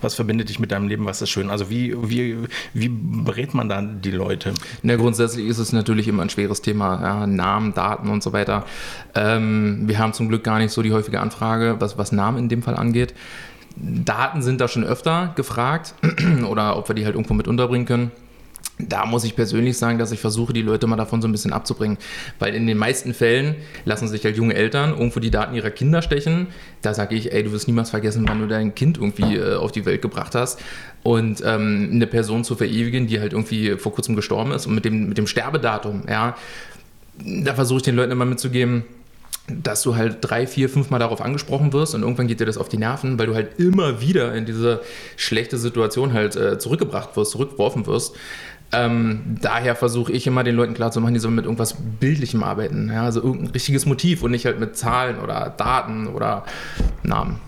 was 0.00 0.14
verbindet 0.14 0.48
dich 0.48 0.58
mit 0.58 0.72
deinem 0.72 0.88
Leben? 0.88 1.04
Was 1.06 1.22
ist 1.22 1.30
schön? 1.30 1.50
Also 1.50 1.70
wie, 1.70 1.94
wie, 2.08 2.36
wie 2.74 2.88
berät 2.88 3.54
man 3.54 3.68
da 3.68 3.82
die 3.82 4.10
Leute? 4.10 4.54
Na, 4.82 4.96
grundsätzlich 4.96 5.46
ist 5.46 5.58
es 5.58 5.72
natürlich 5.72 6.08
immer 6.08 6.22
ein 6.22 6.30
schweres 6.30 6.62
Thema. 6.62 7.00
Ja, 7.00 7.26
Namen, 7.26 7.74
Daten 7.74 8.08
und 8.08 8.22
so 8.22 8.32
weiter. 8.32 8.64
Ähm, 9.14 9.82
wir 9.86 9.98
haben 9.98 10.12
zum 10.12 10.28
Glück 10.28 10.44
gar 10.44 10.58
nicht 10.58 10.72
so 10.72 10.82
die 10.82 10.92
häufige 10.92 11.20
Anfrage, 11.20 11.76
was, 11.78 11.98
was 11.98 12.12
Namen 12.12 12.38
in 12.38 12.48
dem 12.48 12.62
Fall 12.62 12.76
angeht. 12.76 13.14
Daten 13.80 14.42
sind 14.42 14.60
da 14.60 14.68
schon 14.68 14.84
öfter 14.84 15.32
gefragt 15.36 15.94
oder 16.48 16.76
ob 16.76 16.88
wir 16.88 16.94
die 16.94 17.04
halt 17.04 17.14
irgendwo 17.14 17.34
mit 17.34 17.48
unterbringen 17.48 17.86
können. 17.86 18.10
Da 18.80 19.06
muss 19.06 19.24
ich 19.24 19.34
persönlich 19.34 19.76
sagen, 19.76 19.98
dass 19.98 20.12
ich 20.12 20.20
versuche, 20.20 20.52
die 20.52 20.62
Leute 20.62 20.86
mal 20.86 20.96
davon 20.96 21.20
so 21.20 21.26
ein 21.26 21.32
bisschen 21.32 21.52
abzubringen. 21.52 21.98
Weil 22.38 22.54
in 22.54 22.66
den 22.66 22.78
meisten 22.78 23.12
Fällen 23.12 23.56
lassen 23.84 24.06
sich 24.06 24.24
halt 24.24 24.36
junge 24.36 24.54
Eltern 24.54 24.90
irgendwo 24.90 25.18
die 25.18 25.32
Daten 25.32 25.54
ihrer 25.54 25.70
Kinder 25.70 26.00
stechen. 26.00 26.46
Da 26.82 26.94
sage 26.94 27.16
ich, 27.16 27.32
ey, 27.32 27.42
du 27.42 27.50
wirst 27.50 27.66
niemals 27.66 27.90
vergessen, 27.90 28.24
wann 28.28 28.40
du 28.40 28.46
dein 28.46 28.76
Kind 28.76 28.96
irgendwie 28.96 29.36
äh, 29.36 29.56
auf 29.56 29.72
die 29.72 29.84
Welt 29.84 30.00
gebracht 30.00 30.36
hast. 30.36 30.60
Und 31.02 31.42
ähm, 31.44 31.90
eine 31.92 32.06
Person 32.06 32.44
zu 32.44 32.54
verewigen, 32.54 33.08
die 33.08 33.20
halt 33.20 33.32
irgendwie 33.32 33.76
vor 33.76 33.92
kurzem 33.92 34.14
gestorben 34.14 34.52
ist 34.52 34.66
und 34.66 34.74
mit 34.76 34.84
dem, 34.84 35.08
mit 35.08 35.18
dem 35.18 35.26
Sterbedatum, 35.26 36.02
ja, 36.08 36.36
da 37.24 37.54
versuche 37.54 37.78
ich 37.78 37.82
den 37.82 37.96
Leuten 37.96 38.12
immer 38.12 38.24
mitzugeben, 38.24 38.84
dass 39.48 39.82
du 39.82 39.96
halt 39.96 40.18
drei, 40.20 40.46
vier, 40.46 40.68
fünf 40.68 40.90
Mal 40.90 40.98
darauf 40.98 41.20
angesprochen 41.20 41.72
wirst 41.72 41.94
und 41.94 42.02
irgendwann 42.02 42.28
geht 42.28 42.40
dir 42.40 42.46
das 42.46 42.58
auf 42.58 42.68
die 42.68 42.78
Nerven, 42.78 43.18
weil 43.18 43.26
du 43.26 43.34
halt 43.34 43.58
immer 43.58 44.00
wieder 44.00 44.34
in 44.34 44.46
diese 44.46 44.80
schlechte 45.16 45.58
Situation 45.58 46.12
halt 46.12 46.36
äh, 46.36 46.58
zurückgebracht 46.58 47.16
wirst, 47.16 47.32
zurückgeworfen 47.32 47.86
wirst. 47.86 48.14
Ähm, 48.70 49.38
daher 49.40 49.74
versuche 49.76 50.12
ich 50.12 50.26
immer 50.26 50.44
den 50.44 50.54
Leuten 50.54 50.74
klarzumachen, 50.74 51.14
die 51.14 51.20
sollen 51.20 51.34
mit 51.34 51.46
irgendwas 51.46 51.76
Bildlichem 52.00 52.42
arbeiten. 52.42 52.90
Ja? 52.92 53.04
Also 53.04 53.22
irgendein 53.22 53.52
richtiges 53.52 53.86
Motiv 53.86 54.22
und 54.22 54.30
nicht 54.30 54.44
halt 54.44 54.60
mit 54.60 54.76
Zahlen 54.76 55.18
oder 55.20 55.54
Daten 55.56 56.06
oder 56.08 56.44
Namen. 57.02 57.40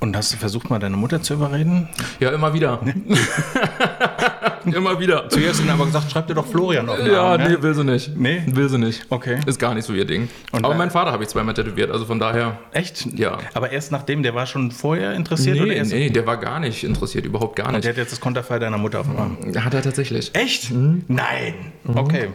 Und 0.00 0.16
hast 0.16 0.32
du 0.32 0.36
versucht, 0.36 0.70
mal 0.70 0.78
deine 0.78 0.96
Mutter 0.96 1.22
zu 1.22 1.34
überreden? 1.34 1.88
Ja, 2.20 2.30
immer 2.30 2.52
wieder. 2.52 2.80
immer 4.76 4.98
wieder. 5.00 5.28
Zuerst 5.28 5.60
haben 5.60 5.70
aber 5.70 5.86
gesagt, 5.86 6.10
schreib 6.10 6.26
dir 6.26 6.34
doch 6.34 6.46
Florian 6.46 6.88
auf 6.88 6.98
Ja, 7.06 7.34
Arm, 7.34 7.42
nee, 7.42 7.60
will 7.60 7.74
sie 7.74 7.84
nicht. 7.84 8.16
Nee? 8.16 8.42
Will 8.46 8.68
sie 8.68 8.78
nicht. 8.78 9.06
Okay. 9.10 9.40
Ist 9.46 9.58
gar 9.58 9.74
nicht 9.74 9.84
so 9.84 9.92
ihr 9.92 10.04
Ding. 10.04 10.28
Und 10.52 10.64
aber 10.64 10.74
meinen 10.74 10.90
Vater 10.90 11.12
habe 11.12 11.22
ich 11.22 11.28
zweimal 11.28 11.54
tätowiert, 11.54 11.90
also 11.90 12.04
von 12.04 12.18
daher. 12.18 12.58
Echt? 12.72 13.06
Ja. 13.18 13.38
Aber 13.54 13.70
erst 13.70 13.92
nachdem, 13.92 14.22
der 14.22 14.34
war 14.34 14.46
schon 14.46 14.70
vorher 14.70 15.14
interessiert? 15.14 15.56
Nee, 15.56 15.62
oder 15.62 15.74
erst 15.74 15.92
nee, 15.92 16.10
der 16.10 16.26
war 16.26 16.36
gar 16.36 16.60
nicht 16.60 16.84
interessiert, 16.84 17.24
überhaupt 17.26 17.56
gar 17.56 17.68
nicht. 17.68 17.76
Und 17.76 17.84
der 17.84 17.92
hat 17.92 17.98
jetzt 17.98 18.12
das 18.12 18.20
Konterfei 18.20 18.58
deiner 18.58 18.78
Mutter 18.78 19.00
auf 19.00 19.06
dem 19.06 19.16
Arm? 19.16 19.36
Hat 19.64 19.74
er 19.74 19.82
tatsächlich. 19.82 20.34
Echt? 20.34 20.70
Mhm. 20.70 21.04
Nein. 21.08 21.54
Mhm. 21.84 21.96
Okay. 21.96 22.28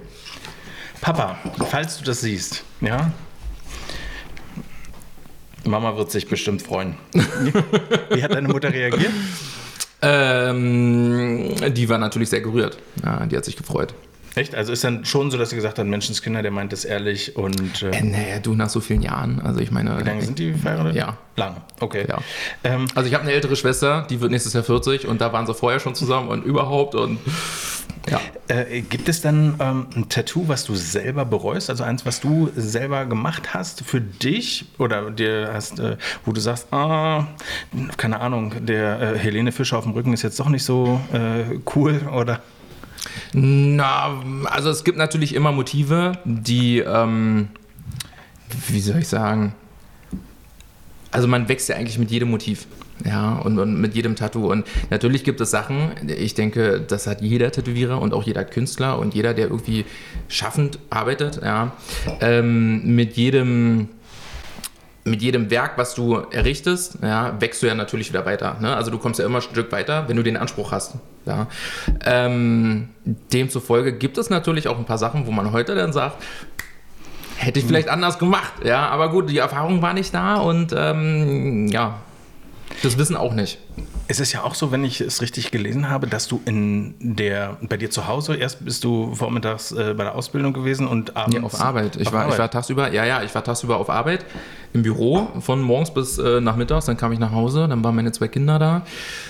Papa, 1.02 1.38
falls 1.70 1.98
du 1.98 2.06
das 2.06 2.22
siehst, 2.22 2.64
ja, 2.80 3.12
Mama 5.66 5.96
wird 5.96 6.12
sich 6.12 6.28
bestimmt 6.28 6.62
freuen. 6.62 6.96
Wie 8.10 8.24
hat 8.24 8.34
deine 8.34 8.48
Mutter 8.50 8.72
reagiert? 8.72 9.12
Ähm, 10.06 11.56
die 11.74 11.88
war 11.88 11.98
natürlich 11.98 12.30
sehr 12.30 12.42
gerührt. 12.42 12.78
Ja, 13.04 13.26
die 13.26 13.38
hat 13.38 13.46
sich 13.46 13.56
gefreut. 13.56 13.94
Echt? 14.36 14.56
Also 14.56 14.74
ist 14.74 14.84
dann 14.84 15.06
schon 15.06 15.30
so, 15.32 15.38
dass 15.38 15.52
sie 15.52 15.56
gesagt 15.56 15.78
hat, 15.78 15.86
Menschenskinder, 15.86 16.42
der 16.42 16.52
meint 16.52 16.74
es 16.74 16.86
ehrlich 16.86 17.36
und. 17.36 17.84
Äh, 17.84 17.90
äh, 17.92 18.04
naja, 18.04 18.40
du 18.42 18.56
nach 18.56 18.70
so 18.70 18.80
vielen 18.80 19.02
Jahren. 19.02 19.40
Also 19.42 19.60
ich 19.60 19.72
meine. 19.72 20.00
Wie 20.00 20.04
lange 20.04 20.22
sind 20.22 20.40
die 20.40 20.54
verheiratet? 20.54 20.96
Ja. 20.96 21.18
Lang, 21.36 21.58
okay. 21.80 22.06
Ja. 22.08 22.20
Ähm, 22.64 22.88
also 22.94 23.08
ich 23.08 23.14
habe 23.16 23.24
eine 23.24 23.34
ältere 23.34 23.56
Schwester, 23.56 24.06
die 24.10 24.22
wird 24.22 24.32
nächstes 24.32 24.54
Jahr 24.54 24.64
40 24.64 25.08
und 25.08 25.20
da 25.20 25.34
waren 25.34 25.48
sie 25.48 25.54
vorher 25.54 25.80
schon 25.80 25.96
zusammen 25.96 26.30
und 26.30 26.44
überhaupt 26.46 26.94
und 26.94 27.18
ja. 28.10 28.20
Äh, 28.48 28.82
gibt 28.82 29.08
es 29.08 29.22
dann 29.22 29.56
ähm, 29.60 29.88
ein 29.96 30.10
Tattoo, 30.10 30.48
was 30.48 30.66
du 30.66 30.76
selber 30.76 31.26
bereust? 31.26 31.70
Also 31.70 31.84
eins, 31.84 32.06
was 32.06 32.20
du 32.20 32.52
selber 32.56 33.06
gemacht 33.06 33.54
hast 33.54 33.82
für 33.82 34.02
dich 34.02 34.66
oder 34.78 35.10
dir 35.10 35.52
hast, 35.54 35.80
äh, 35.80 35.98
wo 36.26 36.34
du 36.34 36.42
sagst, 36.42 36.72
ah, 36.72 37.28
keine 37.98 38.20
Ahnung, 38.20 38.66
der 38.66 39.02
äh, 39.02 39.18
Helene 39.18 39.52
Fischer 39.52 39.78
auf 39.78 39.86
dem 39.86 39.94
Rücken 39.94 40.14
ist 40.14 40.22
jetzt 40.22 40.40
doch 40.40 40.50
nicht 40.50 40.64
so 40.64 41.00
äh, 41.14 41.60
cool 41.76 42.02
oder? 42.14 42.42
Na, 43.34 44.22
also 44.46 44.70
es 44.70 44.84
gibt 44.84 44.98
natürlich 44.98 45.36
immer 45.36 45.52
Motive, 45.52 46.14
die, 46.26 46.80
ähm, 46.80 47.50
wie 48.68 48.80
soll 48.80 49.00
ich 49.00 49.08
sagen, 49.08 49.54
also 51.12 51.28
man 51.28 51.48
wächst 51.48 51.70
ja 51.70 51.76
eigentlich 51.76 52.00
mit 52.00 52.12
jedem 52.12 52.32
Motiv. 52.32 52.68
Ja, 53.06 53.34
und, 53.34 53.60
und, 53.60 53.82
mit 53.82 53.96
jedem 53.96 54.16
Tattoo. 54.16 54.50
Und 54.50 54.66
natürlich 54.90 55.24
gibt 55.24 55.42
es 55.42 55.52
Sachen, 55.52 55.92
ich 56.08 56.36
denke, 56.36 56.80
das 56.80 57.08
hat 57.08 57.22
jeder 57.22 57.52
Tätowierer 57.52 58.00
und 58.00 58.14
auch 58.14 58.24
jeder 58.24 58.46
Künstler 58.46 59.00
und 59.00 59.14
jeder, 59.14 59.34
der 59.34 59.48
irgendwie 59.48 59.86
schaffend 60.30 60.80
arbeitet, 60.90 61.42
ja, 61.44 61.74
ähm, 62.22 62.96
mit 62.96 63.18
jedem 63.18 63.90
mit 65.06 65.22
jedem 65.22 65.50
Werk, 65.50 65.78
was 65.78 65.96
du 65.96 66.16
errichtest, 66.32 67.00
ja, 67.02 67.40
wächst 67.40 67.62
du 67.62 67.68
ja 67.68 67.76
natürlich 67.76 68.10
wieder 68.10 68.26
weiter. 68.26 68.58
Ne? 68.62 68.76
Also 68.76 68.90
du 68.90 68.98
kommst 68.98 69.20
ja 69.20 69.26
immer 69.26 69.40
ein 69.40 69.42
Stück 69.42 69.72
weiter, 69.72 70.08
wenn 70.08 70.16
du 70.16 70.24
den 70.24 70.38
Anspruch 70.38 70.72
hast. 70.72 70.96
Ja? 71.26 71.48
Ähm, 72.06 72.90
demzufolge 73.04 73.94
gibt 73.94 74.18
es 74.18 74.30
natürlich 74.30 74.68
auch 74.68 74.78
ein 74.78 74.86
paar 74.86 74.98
Sachen, 74.98 75.28
wo 75.28 75.32
man 75.32 75.52
heute 75.52 75.76
dann 75.76 75.92
sagt, 75.92 76.24
hätte 77.36 77.60
ich 77.60 77.66
vielleicht 77.66 77.90
anders 77.90 78.18
gemacht. 78.18 78.54
Ja, 78.64 78.88
aber 78.90 79.10
gut, 79.10 79.30
die 79.30 79.38
Erfahrung 79.38 79.82
war 79.82 79.94
nicht 79.94 80.14
da 80.14 80.36
und 80.36 80.74
ähm, 80.76 81.68
ja, 81.68 81.96
das 82.82 82.98
Wissen 82.98 83.16
auch 83.16 83.34
nicht. 83.34 83.60
Es 84.08 84.20
ist 84.20 84.34
ja 84.34 84.44
auch 84.44 84.56
so, 84.56 84.72
wenn 84.72 84.84
ich 84.84 85.00
es 85.02 85.22
richtig 85.22 85.52
gelesen 85.52 85.90
habe, 85.90 86.08
dass 86.08 86.28
du 86.28 86.42
in 86.46 86.96
der 87.00 87.58
bei 87.62 87.78
dir 87.78 87.90
zu 87.90 88.08
Hause 88.08 88.36
erst 88.36 88.64
bist 88.66 88.84
du 88.84 89.16
vormittags 89.16 89.72
äh, 89.72 89.94
bei 89.96 90.04
der 90.04 90.16
Ausbildung 90.16 90.54
gewesen 90.54 90.88
und 90.88 91.16
abends 91.16 91.38
Nee, 91.38 91.46
auf 91.46 91.60
Arbeit. 91.60 91.96
Ich 91.98 92.08
auf 92.08 92.14
war, 92.14 92.22
Arbeit. 92.22 92.34
ich 92.34 92.40
war 92.40 92.52
tagsüber, 92.52 92.92
ja, 92.92 93.06
ja, 93.06 93.24
ich 93.24 93.34
war 93.34 93.44
tagsüber 93.44 93.78
auf 93.78 93.90
Arbeit 93.90 94.26
im 94.74 94.84
Büro 94.84 95.28
von 95.40 95.62
morgens 95.62 95.94
bis 95.94 96.18
äh, 96.18 96.42
nachmittags. 96.42 96.86
Dann 96.86 96.98
kam 96.98 97.12
ich 97.12 97.20
nach 97.20 97.32
Hause, 97.32 97.68
dann 97.68 97.84
waren 97.84 97.96
meine 97.96 98.12
zwei 98.12 98.28
Kinder 98.28 98.60
da. 98.60 98.82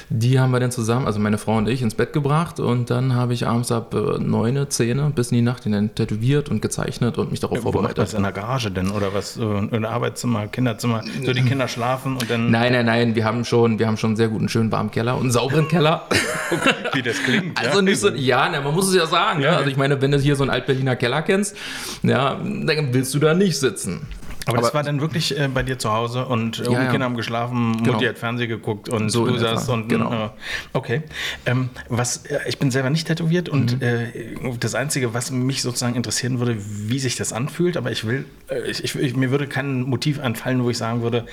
Die 0.10 0.40
haben 0.40 0.52
wir 0.52 0.60
dann 0.60 0.72
zusammen, 0.72 1.06
also 1.06 1.20
meine 1.20 1.38
Frau 1.38 1.58
und 1.58 1.68
ich, 1.70 1.82
ins 1.82 1.96
Bett 1.96 2.14
gebracht. 2.14 2.60
Und 2.60 2.90
dann 2.90 3.16
habe 3.16 3.34
ich 3.34 3.48
abends 3.48 3.72
ab 3.72 3.94
äh, 3.94 4.20
9, 4.20 4.70
10 4.70 5.12
bis 5.14 5.32
in 5.32 5.38
die 5.38 5.42
Nacht 5.42 5.66
dann 5.66 5.96
tätowiert 5.96 6.50
und 6.50 6.62
gezeichnet 6.62 7.18
und 7.18 7.32
mich 7.32 7.40
darauf 7.40 7.60
Wo 7.60 7.66
macht 7.66 7.74
vorbereitet. 7.74 7.98
das 8.00 8.14
in 8.14 8.24
der 8.24 8.32
Garage 8.32 8.72
denn 8.72 8.92
oder 8.92 9.14
was? 9.14 9.40
Ein 9.40 9.86
Arbeitszimmer, 9.86 10.48
Kinderzimmer, 10.48 11.04
so 11.26 11.34
die 11.34 11.42
Kinder 11.42 11.68
schlafen 11.68 12.14
und 12.14 12.30
dann 12.30 12.52
Nein, 12.52 12.74
nein, 12.74 12.86
nein, 12.86 13.16
wir 13.16 13.26
haben 13.26 13.46
schon, 13.46 13.80
wir 13.80 13.88
haben 13.88 13.98
schon 13.98 14.12
einen 14.12 14.18
sehr 14.18 14.28
guten, 14.28 14.50
schönen 14.50 14.72
warmen 14.72 14.92
Keller 14.92 15.16
und 15.16 15.24
einen 15.24 15.32
sauberen 15.32 15.68
Keller. 15.68 16.08
wie 16.94 17.02
das 17.02 17.22
klingt. 17.24 17.58
Also 17.58 17.82
nicht 17.82 18.00
so, 18.00 18.10
ja, 18.10 18.50
ne, 18.50 18.62
man 18.62 18.74
muss 18.74 18.88
es 18.88 18.96
ja 18.96 19.06
sagen. 19.06 19.42
Ja, 19.42 19.44
Ja, 19.44 19.52
ja. 19.52 19.58
Also 19.58 19.70
ich 19.70 19.78
meine, 19.78 20.02
wenn 20.02 20.12
du 20.12 20.18
hier 20.18 20.36
so 20.36 20.44
einen 20.44 20.52
Alt-Berliner 20.52 20.96
Keller 20.96 21.22
kennst, 21.22 21.56
ja, 22.02 22.40
dann 22.44 22.94
willst 22.94 23.14
du 23.14 23.20
da 23.20 23.34
nicht 23.34 23.58
sitzen. 23.58 24.08
Aber, 24.46 24.58
das 24.58 24.74
war 24.74 24.84
dann 24.84 25.00
wirklich 25.02 25.38
äh, 25.40 25.48
bei 25.48 25.64
dir 25.64 25.80
zu 25.80 25.92
Hause 25.92 26.26
und 26.26 26.60
äh, 26.60 26.64
Ja, 26.66 26.84
ja. 26.84 26.92
Kinder 26.92 27.06
haben 27.06 27.16
geschlafen, 27.16 27.78
Genau. 27.78 27.94
Mutti 27.94 28.06
hat 28.06 28.18
Fernsehen 28.18 28.50
geguckt 28.50 28.90
und 28.90 29.10
So 29.10 29.26
du 29.26 29.38
saßt 29.38 29.70
und 29.70 29.88
genau. 29.88 30.26
äh, 30.26 30.30
okay. 30.74 31.04
Ähm, 31.46 31.70
was 31.90 32.26
äh, 32.26 32.40
ich 32.48 32.60
bin 32.60 32.72
selber 32.72 32.90
nicht 32.90 33.08
tätowiert 33.08 33.50
und 33.50 33.80
Mhm. 33.80 33.82
äh, 33.82 34.56
das 34.60 34.76
einzige, 34.76 35.14
was 35.14 35.32
mich 35.32 35.62
sozusagen 35.62 35.96
interessieren 35.96 36.40
würde, 36.40 36.58
wie 36.60 37.00
sich 37.00 37.16
das 37.16 37.32
anfühlt, 37.34 37.78
aber 37.78 37.92
ich 37.92 38.06
will, 38.06 38.26
äh, 38.50 38.70
ich, 38.70 38.96
ich, 38.96 39.16
mir 39.16 39.32
würde 39.32 39.48
kein 39.48 39.82
Motiv 39.84 40.20
einfallen, 40.20 40.64
wo 40.64 40.70
ich 40.70 40.78
sagen 40.78 41.02
würde, 41.02 41.26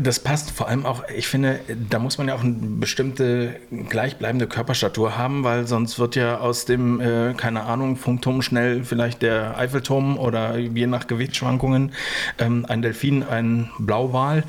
das 0.00 0.20
passt 0.20 0.50
vor 0.50 0.68
allem 0.68 0.84
auch, 0.86 1.04
ich 1.14 1.28
finde, 1.28 1.60
da 1.88 1.98
muss 1.98 2.18
man 2.18 2.28
ja 2.28 2.34
auch 2.34 2.42
eine 2.42 2.52
bestimmte 2.52 3.56
gleichbleibende 3.88 4.46
Körperstatur 4.46 5.16
haben, 5.16 5.44
weil 5.44 5.66
sonst 5.66 5.98
wird 5.98 6.16
ja 6.16 6.38
aus 6.38 6.64
dem, 6.64 7.00
äh, 7.00 7.34
keine 7.34 7.62
Ahnung, 7.62 7.96
Funkturm 7.96 8.42
schnell 8.42 8.84
vielleicht 8.84 9.22
der 9.22 9.56
Eiffelturm 9.56 10.18
oder 10.18 10.58
je 10.58 10.86
nach 10.86 11.06
Gewichtsschwankungen 11.06 11.92
ähm, 12.38 12.66
ein 12.68 12.82
Delfin, 12.82 13.22
ein 13.22 13.70
Blauwal. 13.78 14.44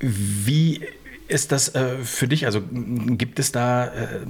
Wie 0.00 0.82
ist 1.28 1.52
das 1.52 1.74
äh, 1.74 1.98
für 1.98 2.26
dich? 2.26 2.46
Also 2.46 2.62
gibt 2.70 3.38
es 3.38 3.52
da, 3.52 3.86
äh, 3.86 4.20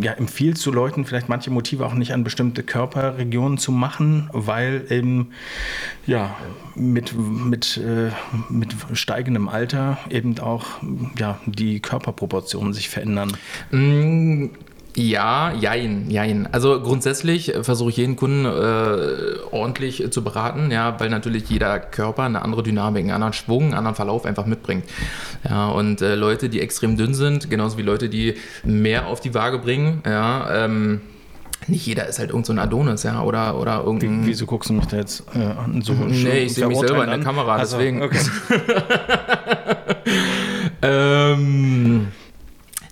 ja, 0.00 0.12
empfiehlst 0.12 0.64
du 0.66 0.72
Leuten 0.72 1.04
vielleicht 1.04 1.28
manche 1.28 1.50
Motive 1.50 1.86
auch 1.86 1.94
nicht 1.94 2.12
an 2.12 2.24
bestimmte 2.24 2.62
Körperregionen 2.62 3.56
zu 3.56 3.72
machen, 3.72 4.28
weil 4.32 4.84
eben, 4.90 5.30
ja, 6.06 6.36
mit, 6.74 7.14
mit, 7.16 7.76
äh, 7.76 8.10
mit 8.48 8.74
steigendem 8.92 9.48
Alter 9.48 9.98
eben 10.10 10.38
auch, 10.40 10.66
ja, 11.18 11.38
die 11.46 11.80
Körperproportionen 11.80 12.72
sich 12.72 12.88
verändern? 12.88 13.36
Mm, 13.70 14.46
Ja, 14.96 15.52
jein, 15.52 16.10
jein. 16.10 16.48
Also 16.52 16.80
grundsätzlich 16.80 17.52
versuche 17.62 17.90
ich 17.90 17.96
jeden 17.96 18.16
Kunden 18.16 18.44
äh, 18.44 19.38
ordentlich 19.52 20.10
zu 20.10 20.24
beraten, 20.24 20.70
ja, 20.70 20.98
weil 20.98 21.10
natürlich 21.10 21.48
jeder 21.48 21.78
Körper 21.78 22.24
eine 22.24 22.42
andere 22.42 22.62
Dynamik, 22.62 23.02
einen 23.04 23.12
anderen 23.12 23.32
Schwung, 23.32 23.64
einen 23.64 23.74
anderen 23.74 23.94
Verlauf 23.94 24.24
einfach 24.26 24.46
mitbringt. 24.46 24.84
Ja, 25.48 25.68
und 25.68 26.02
äh, 26.02 26.16
Leute, 26.16 26.48
die 26.48 26.60
extrem 26.60 26.96
dünn 26.96 27.14
sind, 27.14 27.48
genauso 27.50 27.78
wie 27.78 27.82
Leute, 27.82 28.08
die 28.08 28.34
mehr 28.64 29.06
auf 29.06 29.20
die 29.20 29.32
Waage 29.32 29.58
bringen, 29.58 30.02
ja, 30.04 30.64
ähm, 30.64 31.00
nicht 31.66 31.86
jeder 31.86 32.06
ist 32.08 32.18
halt 32.18 32.30
irgend 32.30 32.46
so 32.46 32.52
ein 32.52 32.58
Adonis, 32.58 33.02
ja, 33.02 33.22
oder, 33.22 33.58
oder 33.60 33.84
irgendein. 33.84 34.26
Wieso 34.26 34.46
guckst 34.46 34.70
du 34.70 34.74
mich 34.74 34.86
da 34.86 34.96
jetzt 34.96 35.24
äh, 35.34 35.38
an? 35.38 35.82
So 35.82 35.92
Nee, 36.08 36.44
ich 36.44 36.54
sehe 36.54 36.66
mich 36.66 36.78
selber 36.78 37.04
in 37.04 37.10
der? 37.10 37.20
Kamera, 37.20 37.56
Also, 37.56 37.76
deswegen. 37.76 38.02
okay. 38.02 38.18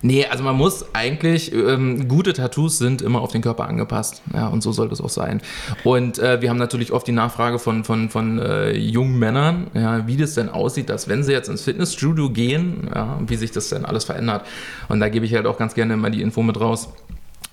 nee, 0.01 0.25
also 0.25 0.43
man 0.43 0.55
muss 0.55 0.85
eigentlich, 0.93 1.53
ähm, 1.53 2.07
gute 2.07 2.33
Tattoos 2.33 2.77
sind 2.77 3.01
immer 3.01 3.21
auf 3.21 3.31
den 3.31 3.41
Körper 3.41 3.67
angepasst. 3.67 4.21
Ja, 4.33 4.47
und 4.47 4.61
so 4.61 4.71
soll 4.71 4.89
das 4.89 5.01
auch 5.01 5.09
sein. 5.09 5.41
Und 5.83 6.19
äh, 6.19 6.41
wir 6.41 6.49
haben 6.49 6.57
natürlich 6.57 6.91
oft 6.91 7.07
die 7.07 7.11
Nachfrage 7.11 7.59
von, 7.59 7.83
von, 7.83 8.09
von 8.09 8.39
äh, 8.39 8.71
jungen 8.71 9.19
Männern, 9.19 9.67
ja, 9.73 10.07
wie 10.07 10.17
das 10.17 10.35
denn 10.35 10.49
aussieht, 10.49 10.89
dass 10.89 11.07
wenn 11.07 11.23
sie 11.23 11.31
jetzt 11.31 11.49
ins 11.49 11.63
Fitnessstudio 11.63 12.29
gehen, 12.29 12.89
ja, 12.93 13.19
wie 13.25 13.35
sich 13.35 13.51
das 13.51 13.69
denn 13.69 13.85
alles 13.85 14.05
verändert. 14.05 14.45
Und 14.87 14.99
da 14.99 15.09
gebe 15.09 15.25
ich 15.25 15.33
halt 15.33 15.45
auch 15.45 15.57
ganz 15.57 15.73
gerne 15.73 15.93
immer 15.93 16.09
die 16.09 16.21
Info 16.21 16.43
mit 16.43 16.59
raus. 16.59 16.89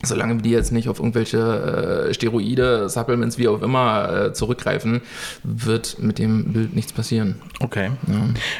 Solange 0.02 0.42
die 0.42 0.50
jetzt 0.50 0.72
nicht 0.72 0.88
auf 0.88 0.98
irgendwelche 0.98 2.08
äh, 2.08 2.14
Steroide, 2.14 2.88
Supplements, 2.88 3.38
wie 3.38 3.48
auch 3.48 3.62
immer, 3.62 4.26
äh, 4.26 4.32
zurückgreifen, 4.32 5.00
wird 5.42 5.98
mit 5.98 6.18
dem 6.18 6.52
Bild 6.52 6.74
nichts 6.74 6.92
passieren. 6.92 7.36
Okay, 7.60 7.90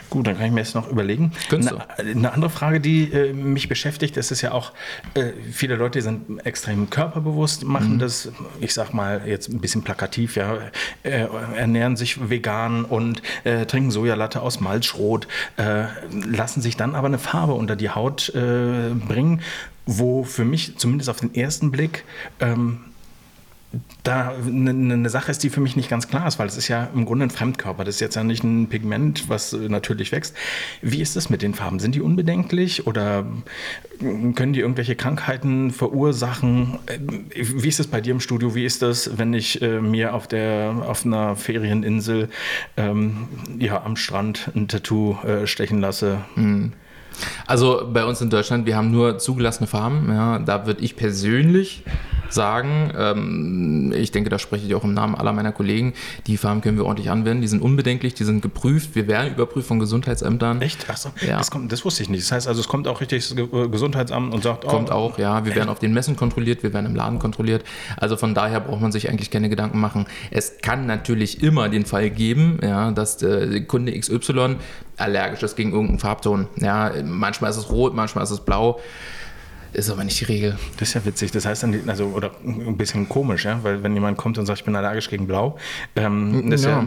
gut, 0.08 0.26
dann 0.26 0.36
kann 0.36 0.46
ich 0.46 0.52
mir 0.52 0.60
jetzt 0.60 0.74
noch 0.74 0.90
überlegen. 0.90 1.32
Könntest 1.50 1.74
Eine, 1.98 2.10
eine 2.10 2.32
andere 2.32 2.50
Frage, 2.50 2.80
die 2.80 3.12
äh, 3.12 3.32
mich 3.32 3.68
beschäftigt, 3.68 4.16
ist 4.16 4.40
ja 4.40 4.52
auch, 4.52 4.72
äh, 5.14 5.32
viele 5.52 5.76
Leute 5.76 6.00
sind 6.00 6.44
extrem 6.44 6.90
körperbewusst, 6.90 7.64
machen 7.64 7.94
Mhm. 7.94 7.98
das, 7.98 8.30
ich 8.60 8.74
sag 8.74 8.92
mal 8.94 9.22
jetzt 9.26 9.48
ein 9.48 9.60
bisschen 9.60 9.82
plakativ, 9.82 10.36
ja, 10.36 10.56
äh, 11.02 11.26
ernähren 11.54 11.96
sich 11.96 12.30
vegan 12.30 12.84
und 12.84 13.22
äh, 13.44 13.66
trinken 13.66 13.90
Sojalatte 13.90 14.40
aus 14.40 14.60
Malzschrot, 14.60 15.28
äh, 15.56 15.84
lassen 16.10 16.60
sich 16.62 16.76
dann 16.76 16.94
aber 16.94 17.06
eine 17.06 17.18
Farbe 17.18 17.54
unter 17.54 17.76
die 17.76 17.90
Haut 17.90 18.34
äh, 18.34 18.90
bringen, 19.06 19.40
wo 19.86 20.24
für 20.24 20.44
mich 20.44 20.76
zumindest 20.76 21.08
auf 21.08 21.20
den 21.20 21.34
ersten 21.34 21.70
Blick 21.70 22.04
ähm, 22.40 22.80
da 24.02 24.34
eine, 24.46 24.70
eine 24.70 25.10
Sache 25.10 25.30
ist, 25.30 25.42
die 25.42 25.50
für 25.50 25.60
mich 25.60 25.76
nicht 25.76 25.88
ganz 25.88 26.08
klar 26.08 26.26
ist, 26.26 26.38
weil 26.38 26.46
es 26.46 26.56
ist 26.56 26.68
ja 26.68 26.88
im 26.94 27.04
Grunde 27.04 27.26
ein 27.26 27.30
Fremdkörper. 27.30 27.84
Das 27.84 27.96
ist 27.96 28.00
jetzt 28.00 28.14
ja 28.14 28.22
nicht 28.22 28.44
ein 28.44 28.68
Pigment, 28.68 29.28
was 29.28 29.52
äh, 29.52 29.68
natürlich 29.68 30.12
wächst. 30.12 30.34
Wie 30.82 31.00
ist 31.00 31.16
das 31.16 31.30
mit 31.30 31.42
den 31.42 31.54
Farben? 31.54 31.78
Sind 31.78 31.94
die 31.94 32.00
unbedenklich 32.00 32.86
oder 32.86 33.26
äh, 34.00 34.32
können 34.32 34.52
die 34.52 34.60
irgendwelche 34.60 34.96
Krankheiten 34.96 35.70
verursachen? 35.72 36.78
Äh, 36.86 36.98
Wie 37.34 37.68
ist 37.68 37.80
das 37.80 37.88
bei 37.88 38.00
dir 38.00 38.12
im 38.12 38.20
Studio? 38.20 38.54
Wie 38.54 38.64
ist 38.64 38.82
das, 38.82 39.18
wenn 39.18 39.34
ich 39.34 39.60
äh, 39.62 39.80
mir 39.80 40.14
auf, 40.14 40.28
der, 40.28 40.84
auf 40.86 41.04
einer 41.04 41.36
Ferieninsel 41.36 42.28
ähm, 42.76 43.28
ja, 43.58 43.82
am 43.84 43.96
Strand 43.96 44.50
ein 44.54 44.68
Tattoo 44.68 45.16
äh, 45.24 45.46
stechen 45.46 45.80
lasse? 45.80 46.20
Also 47.46 47.88
bei 47.92 48.04
uns 48.04 48.20
in 48.20 48.30
Deutschland, 48.30 48.66
wir 48.66 48.76
haben 48.76 48.90
nur 48.90 49.18
zugelassene 49.18 49.66
Farben. 49.66 50.08
Ja, 50.10 50.38
da 50.38 50.66
würde 50.66 50.82
ich 50.82 50.96
persönlich 50.96 51.82
sagen, 52.28 52.92
ähm, 52.96 53.92
ich 53.96 54.10
denke, 54.12 54.30
da 54.30 54.38
spreche 54.38 54.66
ich 54.66 54.74
auch 54.74 54.84
im 54.84 54.94
Namen 54.94 55.14
aller 55.14 55.32
meiner 55.32 55.52
Kollegen, 55.52 55.94
die 56.26 56.36
Farben 56.36 56.60
können 56.60 56.76
wir 56.76 56.84
ordentlich 56.84 57.10
anwenden, 57.10 57.40
die 57.40 57.48
sind 57.48 57.62
unbedenklich, 57.62 58.14
die 58.14 58.24
sind 58.24 58.42
geprüft, 58.42 58.94
wir 58.94 59.06
werden 59.06 59.32
überprüft 59.32 59.68
von 59.68 59.78
Gesundheitsämtern. 59.78 60.60
Echt? 60.60 60.88
Achso, 60.90 61.10
Ja. 61.26 61.38
das, 61.38 61.50
kommt, 61.50 61.70
das 61.72 61.84
wusste 61.84 62.02
ich 62.02 62.08
nicht. 62.08 62.24
Das 62.24 62.32
heißt 62.32 62.48
also, 62.48 62.60
es 62.60 62.68
kommt 62.68 62.88
auch 62.88 63.00
richtig 63.00 63.28
das 63.28 63.38
äh, 63.38 63.68
Gesundheitsamt 63.68 64.34
und 64.34 64.42
sagt, 64.42 64.66
Kommt 64.66 64.90
oh, 64.90 64.94
auch, 64.94 65.18
ja. 65.18 65.44
Wir 65.44 65.54
werden 65.54 65.68
auf 65.68 65.78
den 65.78 65.92
Messen 65.92 66.16
kontrolliert, 66.16 66.62
wir 66.62 66.72
werden 66.72 66.86
im 66.86 66.94
Laden 66.96 67.18
kontrolliert. 67.18 67.64
Also 67.96 68.16
von 68.16 68.34
daher 68.34 68.60
braucht 68.60 68.80
man 68.80 68.92
sich 68.92 69.08
eigentlich 69.08 69.30
keine 69.30 69.48
Gedanken 69.48 69.78
machen. 69.80 70.06
Es 70.30 70.58
kann 70.62 70.86
natürlich 70.86 71.42
immer 71.42 71.68
den 71.68 71.86
Fall 71.86 72.10
geben, 72.10 72.58
ja, 72.62 72.90
dass 72.90 73.18
der 73.18 73.60
Kunde 73.66 73.96
XY 73.98 74.56
allergisch 74.96 75.42
ist 75.42 75.56
gegen 75.56 75.72
irgendeinen 75.72 75.98
Farbton. 75.98 76.48
Ja, 76.56 76.92
manchmal 77.04 77.50
ist 77.50 77.56
es 77.56 77.70
rot, 77.70 77.94
manchmal 77.94 78.24
ist 78.24 78.30
es 78.30 78.40
blau. 78.40 78.80
Ist 79.76 79.90
aber 79.90 80.04
nicht 80.04 80.18
die 80.20 80.24
Regel. 80.24 80.56
Das 80.78 80.88
ist 80.88 80.94
ja 80.94 81.04
witzig. 81.04 81.32
Das 81.32 81.44
heißt 81.44 81.64
dann, 81.64 81.78
also, 81.86 82.06
oder 82.06 82.30
ein 82.42 82.78
bisschen 82.78 83.10
komisch, 83.10 83.44
ja, 83.44 83.58
weil 83.62 83.82
wenn 83.82 83.92
jemand 83.92 84.16
kommt 84.16 84.38
und 84.38 84.46
sagt, 84.46 84.60
ich 84.60 84.64
bin 84.64 84.74
allergisch 84.74 85.10
gegen 85.10 85.26
Blau, 85.26 85.58
ähm, 85.96 86.48
das 86.48 86.64
ja. 86.64 86.82
Ja. 86.82 86.86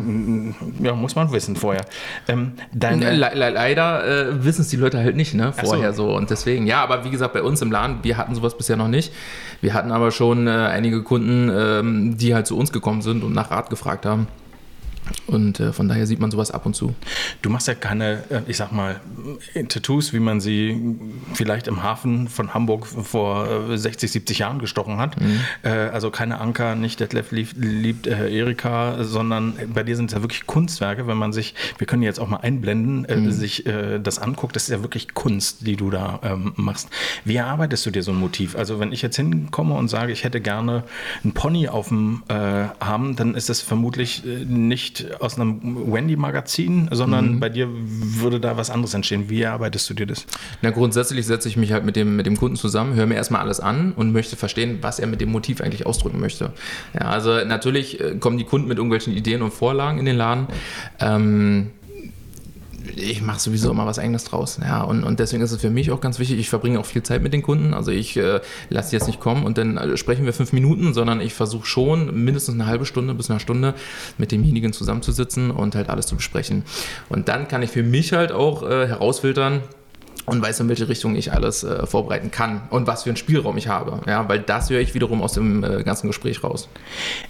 Ja, 0.79 0.95
muss 0.95 1.15
man 1.15 1.31
wissen 1.31 1.55
vorher. 1.55 1.85
Ähm, 2.27 2.53
deine, 2.73 3.13
Le 3.13 3.31
le 3.35 3.49
leider 3.51 4.29
äh, 4.29 4.43
wissen 4.43 4.61
es 4.61 4.69
die 4.69 4.77
Leute 4.77 4.97
halt 4.97 5.15
nicht, 5.15 5.35
ne? 5.35 5.53
Ach 5.55 5.63
so. 5.63 5.67
Vorher 5.67 5.93
so. 5.93 6.15
Und 6.15 6.31
deswegen, 6.31 6.65
ja, 6.65 6.81
aber 6.81 7.05
wie 7.05 7.11
gesagt, 7.11 7.33
bei 7.33 7.43
uns 7.43 7.61
im 7.61 7.71
Laden, 7.71 7.99
wir 8.01 8.17
hatten 8.17 8.33
sowas 8.33 8.57
bisher 8.57 8.75
noch 8.75 8.87
nicht. 8.87 9.13
Wir 9.61 9.75
hatten 9.75 9.91
aber 9.91 10.09
schon 10.09 10.47
äh, 10.47 10.49
einige 10.49 11.03
Kunden, 11.03 11.51
ähm, 11.53 12.17
die 12.17 12.33
halt 12.33 12.47
zu 12.47 12.57
uns 12.57 12.71
gekommen 12.71 13.03
sind 13.03 13.23
und 13.23 13.33
nach 13.33 13.51
Rat 13.51 13.69
gefragt 13.69 14.07
haben. 14.07 14.27
Und 15.27 15.59
äh, 15.59 15.73
von 15.73 15.87
daher 15.87 16.07
sieht 16.07 16.19
man 16.19 16.31
sowas 16.31 16.51
ab 16.51 16.65
und 16.65 16.75
zu. 16.75 16.95
du 17.41 17.49
machst 17.49 17.67
ja 17.67 17.75
keine, 17.75 18.23
äh, 18.29 18.41
ich 18.47 18.57
sag 18.57 18.71
mal, 18.71 18.99
äh, 19.53 19.63
Tattoos, 19.63 20.13
wie 20.13 20.19
man 20.19 20.41
sie 20.41 20.97
vielleicht 21.33 21.67
im 21.67 21.83
Hafen 21.83 22.27
von 22.27 22.53
Hamburg 22.53 22.87
vor 22.87 23.69
äh, 23.69 23.77
60, 23.77 24.11
70 24.11 24.39
Jahren 24.39 24.59
gestochen 24.59 24.97
hat. 24.97 25.15
Äh, 25.63 25.69
also 25.69 26.11
keine 26.11 26.39
Anker, 26.39 26.75
nicht 26.75 26.99
Detlef 26.99 27.31
liebt, 27.31 27.57
liebt 27.57 28.07
äh, 28.07 28.29
Erika, 28.29 29.03
sondern 29.03 29.53
bei 29.73 29.83
dir 29.83 29.95
sind 29.95 30.07
es 30.07 30.15
ja 30.15 30.21
wirklich 30.21 30.45
Kunstwerke. 30.47 31.07
Wenn 31.07 31.17
man 31.17 31.33
sich, 31.33 31.55
wir 31.77 31.87
können 31.87 32.03
jetzt 32.03 32.19
auch 32.19 32.27
mal 32.27 32.37
einblenden, 32.37 33.05
äh, 33.05 33.31
sich 33.31 33.65
äh, 33.65 33.99
das 33.99 34.19
anguckt, 34.19 34.55
das 34.55 34.63
ist 34.63 34.69
ja 34.69 34.81
wirklich 34.81 35.13
Kunst, 35.13 35.65
die 35.67 35.75
du 35.75 35.89
da 35.89 36.19
ähm, 36.23 36.53
machst. 36.55 36.89
Wie 37.25 37.35
erarbeitest 37.35 37.85
du 37.85 37.91
dir 37.91 38.03
so 38.03 38.11
ein 38.11 38.17
Motiv? 38.17 38.55
Also 38.55 38.79
wenn 38.79 38.91
ich 38.91 39.01
jetzt 39.01 39.15
hinkomme 39.15 39.75
und 39.75 39.87
sage, 39.87 40.11
ich 40.11 40.23
hätte 40.23 40.41
gerne 40.41 40.83
einen 41.23 41.33
Pony 41.33 41.67
auf 41.67 41.89
dem 41.89 42.23
äh, 42.27 42.33
Arm, 42.33 43.15
dann 43.15 43.35
ist 43.35 43.49
das 43.49 43.61
vermutlich 43.61 44.25
äh, 44.25 44.45
nicht 44.45 44.98
nicht 44.99 45.21
aus 45.21 45.35
einem 45.39 45.91
Wendy-Magazin, 45.91 46.89
sondern 46.91 47.35
mhm. 47.35 47.39
bei 47.39 47.49
dir 47.49 47.67
würde 47.71 48.39
da 48.39 48.57
was 48.57 48.69
anderes 48.69 48.93
entstehen. 48.93 49.29
Wie 49.29 49.45
arbeitest 49.45 49.89
du 49.89 49.93
dir 49.93 50.05
das? 50.05 50.25
Na, 50.61 50.71
grundsätzlich 50.71 51.25
setze 51.25 51.47
ich 51.47 51.57
mich 51.57 51.71
halt 51.71 51.85
mit 51.85 51.95
dem, 51.95 52.15
mit 52.15 52.25
dem 52.25 52.37
Kunden 52.37 52.55
zusammen, 52.55 52.95
höre 52.95 53.05
mir 53.05 53.15
erstmal 53.15 53.41
alles 53.41 53.59
an 53.59 53.93
und 53.93 54.11
möchte 54.11 54.35
verstehen, 54.35 54.79
was 54.81 54.99
er 54.99 55.07
mit 55.07 55.21
dem 55.21 55.31
Motiv 55.31 55.61
eigentlich 55.61 55.85
ausdrücken 55.85 56.19
möchte. 56.19 56.53
Ja, 56.93 57.09
also 57.09 57.43
natürlich 57.45 57.99
äh, 57.99 58.15
kommen 58.19 58.37
die 58.37 58.45
Kunden 58.45 58.67
mit 58.67 58.77
irgendwelchen 58.77 59.13
Ideen 59.13 59.41
und 59.41 59.51
Vorlagen 59.51 59.99
in 59.99 60.05
den 60.05 60.17
Laden. 60.17 60.47
Ähm, 60.99 61.71
ich 62.95 63.21
mache 63.21 63.39
sowieso 63.39 63.71
immer 63.71 63.85
was 63.85 63.99
Eigenes 63.99 64.23
draus. 64.23 64.59
Ja, 64.61 64.81
und, 64.81 65.03
und 65.03 65.19
deswegen 65.19 65.43
ist 65.43 65.51
es 65.51 65.61
für 65.61 65.69
mich 65.69 65.91
auch 65.91 66.01
ganz 66.01 66.19
wichtig, 66.19 66.39
ich 66.39 66.49
verbringe 66.49 66.79
auch 66.79 66.85
viel 66.85 67.03
Zeit 67.03 67.21
mit 67.21 67.33
den 67.33 67.41
Kunden. 67.41 67.73
Also 67.73 67.91
ich 67.91 68.17
äh, 68.17 68.39
lasse 68.69 68.95
jetzt 68.95 69.07
nicht 69.07 69.19
kommen 69.19 69.45
und 69.45 69.57
dann 69.57 69.77
äh, 69.77 69.97
sprechen 69.97 70.25
wir 70.25 70.33
fünf 70.33 70.53
Minuten, 70.53 70.93
sondern 70.93 71.21
ich 71.21 71.33
versuche 71.33 71.65
schon 71.65 72.23
mindestens 72.23 72.55
eine 72.55 72.65
halbe 72.65 72.85
Stunde 72.85 73.13
bis 73.13 73.29
eine 73.29 73.39
Stunde 73.39 73.73
mit 74.17 74.31
demjenigen 74.31 74.73
zusammenzusitzen 74.73 75.51
und 75.51 75.75
halt 75.75 75.89
alles 75.89 76.07
zu 76.07 76.15
besprechen. 76.15 76.63
Und 77.09 77.27
dann 77.27 77.47
kann 77.47 77.61
ich 77.61 77.71
für 77.71 77.83
mich 77.83 78.13
halt 78.13 78.31
auch 78.31 78.63
äh, 78.63 78.87
herausfiltern, 78.87 79.61
und 80.29 80.41
weiß, 80.41 80.59
in 80.61 80.69
welche 80.69 80.87
Richtung 80.87 81.15
ich 81.15 81.33
alles 81.33 81.63
äh, 81.63 81.85
vorbereiten 81.85 82.31
kann 82.31 82.61
und 82.69 82.87
was 82.87 83.03
für 83.03 83.09
einen 83.09 83.17
Spielraum 83.17 83.57
ich 83.57 83.67
habe. 83.67 84.01
Ja, 84.07 84.27
weil 84.29 84.39
das 84.39 84.69
höre 84.69 84.79
ich 84.79 84.93
wiederum 84.93 85.21
aus 85.21 85.33
dem 85.33 85.63
äh, 85.63 85.83
ganzen 85.83 86.07
Gespräch 86.07 86.43
raus. 86.43 86.69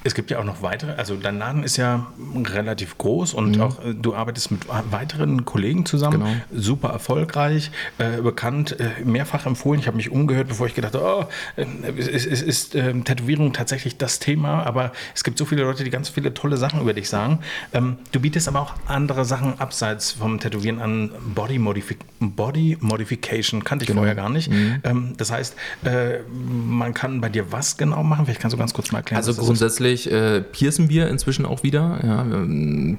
Es 0.03 0.13
gibt 0.15 0.31
ja 0.31 0.39
auch 0.39 0.43
noch 0.43 0.61
weitere, 0.61 0.93
also 0.93 1.15
dein 1.15 1.39
Laden 1.39 1.63
ist 1.63 1.77
ja 1.77 2.07
relativ 2.35 2.97
groß 2.97 3.33
und 3.33 3.57
mhm. 3.57 3.61
auch 3.61 3.83
äh, 3.83 3.93
du 3.93 4.15
arbeitest 4.15 4.51
mit 4.51 4.67
weiteren 4.91 5.45
Kollegen 5.45 5.85
zusammen, 5.85 6.19
genau. 6.19 6.31
super 6.53 6.89
erfolgreich, 6.89 7.71
äh, 7.97 8.21
bekannt, 8.21 8.79
äh, 8.79 9.03
mehrfach 9.03 9.45
empfohlen. 9.45 9.79
Ich 9.79 9.87
habe 9.87 9.97
mich 9.97 10.11
umgehört, 10.11 10.47
bevor 10.47 10.67
ich 10.67 10.75
gedacht 10.75 10.95
habe, 10.95 11.27
oh, 11.57 11.61
äh, 11.61 11.65
es, 11.97 12.25
es 12.25 12.41
ist 12.41 12.75
ähm, 12.75 13.03
Tätowierung 13.03 13.53
tatsächlich 13.53 13.97
das 13.97 14.19
Thema, 14.19 14.63
aber 14.63 14.91
es 15.15 15.23
gibt 15.23 15.37
so 15.37 15.45
viele 15.45 15.63
Leute, 15.63 15.83
die 15.83 15.89
ganz 15.89 16.09
viele 16.09 16.33
tolle 16.33 16.57
Sachen 16.57 16.81
über 16.81 16.93
dich 16.93 17.09
sagen. 17.09 17.39
Ähm, 17.73 17.97
du 18.11 18.19
bietest 18.19 18.47
aber 18.47 18.61
auch 18.61 18.73
andere 18.87 19.25
Sachen 19.25 19.59
abseits 19.59 20.11
vom 20.11 20.39
Tätowieren 20.39 20.79
an, 20.79 21.11
Body, 21.35 21.59
Modifi 21.59 21.97
Body 22.19 22.77
Modification, 22.89 23.63
kannte 23.63 23.83
ich 23.83 23.87
genau. 23.87 24.01
vorher 24.01 24.15
gar 24.15 24.29
nicht. 24.29 24.51
Mhm. 24.51 24.81
Ähm, 24.83 25.13
das 25.17 25.31
heißt, 25.31 25.55
äh, 25.85 26.19
man 26.29 26.93
kann 26.93 27.21
bei 27.21 27.29
dir 27.29 27.51
was 27.51 27.77
genau 27.77 28.03
machen? 28.03 28.25
Vielleicht 28.25 28.41
kannst 28.41 28.53
du 28.53 28.57
ganz 28.57 28.73
kurz 28.73 28.91
mal 28.91 28.99
erklären. 28.99 29.17
Also 29.17 29.33
grundsätzlich 29.33 30.11
äh, 30.11 30.41
piercen 30.41 30.89
wir 30.89 31.07
inzwischen 31.07 31.45
auch 31.45 31.63
wieder. 31.63 31.99
Ja, 32.03 32.25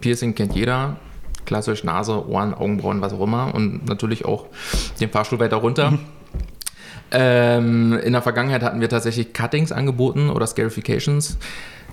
Piercing 0.01 0.35
kennt 0.35 0.55
jeder. 0.55 0.97
Klassisch 1.45 1.85
Nase, 1.85 2.29
Ohren, 2.29 2.55
Augenbrauen, 2.55 3.01
was 3.01 3.13
auch 3.13 3.23
immer. 3.23 3.55
Und 3.55 3.87
natürlich 3.87 4.25
auch 4.25 4.47
den 5.01 5.11
Fahrstuhl 5.11 5.39
weiter 5.39 5.57
runter. 5.57 5.93
Mhm. 5.93 5.99
Ähm, 7.13 7.99
in 8.05 8.13
der 8.13 8.23
Vergangenheit 8.23 8.63
hatten 8.63 8.81
wir 8.81 8.89
tatsächlich 8.89 9.33
Cuttings 9.33 9.73
angeboten 9.73 10.31
oder 10.31 10.47
Scarifications. 10.47 11.39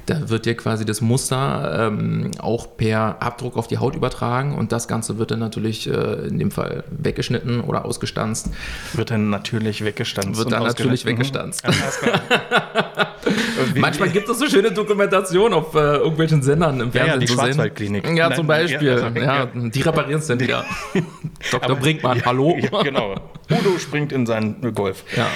Da 0.08 0.30
wird 0.30 0.46
dir 0.46 0.56
quasi 0.56 0.86
das 0.86 1.02
Muster 1.02 1.90
ähm, 1.92 2.32
auch 2.40 2.78
per 2.78 3.22
Abdruck 3.22 3.58
auf 3.58 3.68
die 3.68 3.78
Haut 3.78 3.94
übertragen 3.94 4.56
und 4.56 4.72
das 4.72 4.88
Ganze 4.88 5.20
wird 5.20 5.32
dann 5.32 5.40
natürlich 5.40 5.90
äh, 5.90 6.28
in 6.28 6.40
dem 6.40 6.50
Fall 6.50 6.86
weggeschnitten 6.90 7.60
oder 7.60 7.84
ausgestanzt. 7.84 8.50
Wird 8.94 9.12
dann 9.12 9.30
natürlich 9.30 9.84
weggestanzt. 9.84 10.40
Wird 10.40 10.54
dann 10.54 10.64
natürlich 10.64 11.04
mhm. 11.04 11.10
weggestanzt. 11.10 11.62
Manchmal 13.76 14.10
gibt 14.10 14.30
es 14.30 14.40
so 14.40 14.48
schöne 14.48 14.72
Dokumentationen 14.72 15.54
auf 15.54 15.76
äh, 15.76 15.98
irgendwelchen 15.98 16.42
Sendern 16.42 16.80
im 16.80 16.94
Fernsehen 16.94 17.08
ja, 17.08 17.14
ja, 17.14 17.20
die 17.20 17.28
Schwarzwaldklinik. 17.28 18.18
Ja, 18.18 18.34
zum 18.34 18.48
Beispiel. 18.48 18.88
Ja, 18.88 19.04
also, 19.04 19.20
ja, 19.20 19.46
die 19.46 19.82
reparieren 19.82 20.22
es 20.22 20.28
dann 20.28 20.40
wieder. 20.40 20.64
Dr. 21.52 21.64
Aber, 21.64 21.76
Brinkmann, 21.76 22.26
hallo. 22.26 22.56
genau. 22.82 23.16
Udo 23.52 23.78
springt 23.78 24.14
in 24.14 24.26
seinen 24.26 24.74
Golf. 24.74 25.04
Ja. 25.18 25.28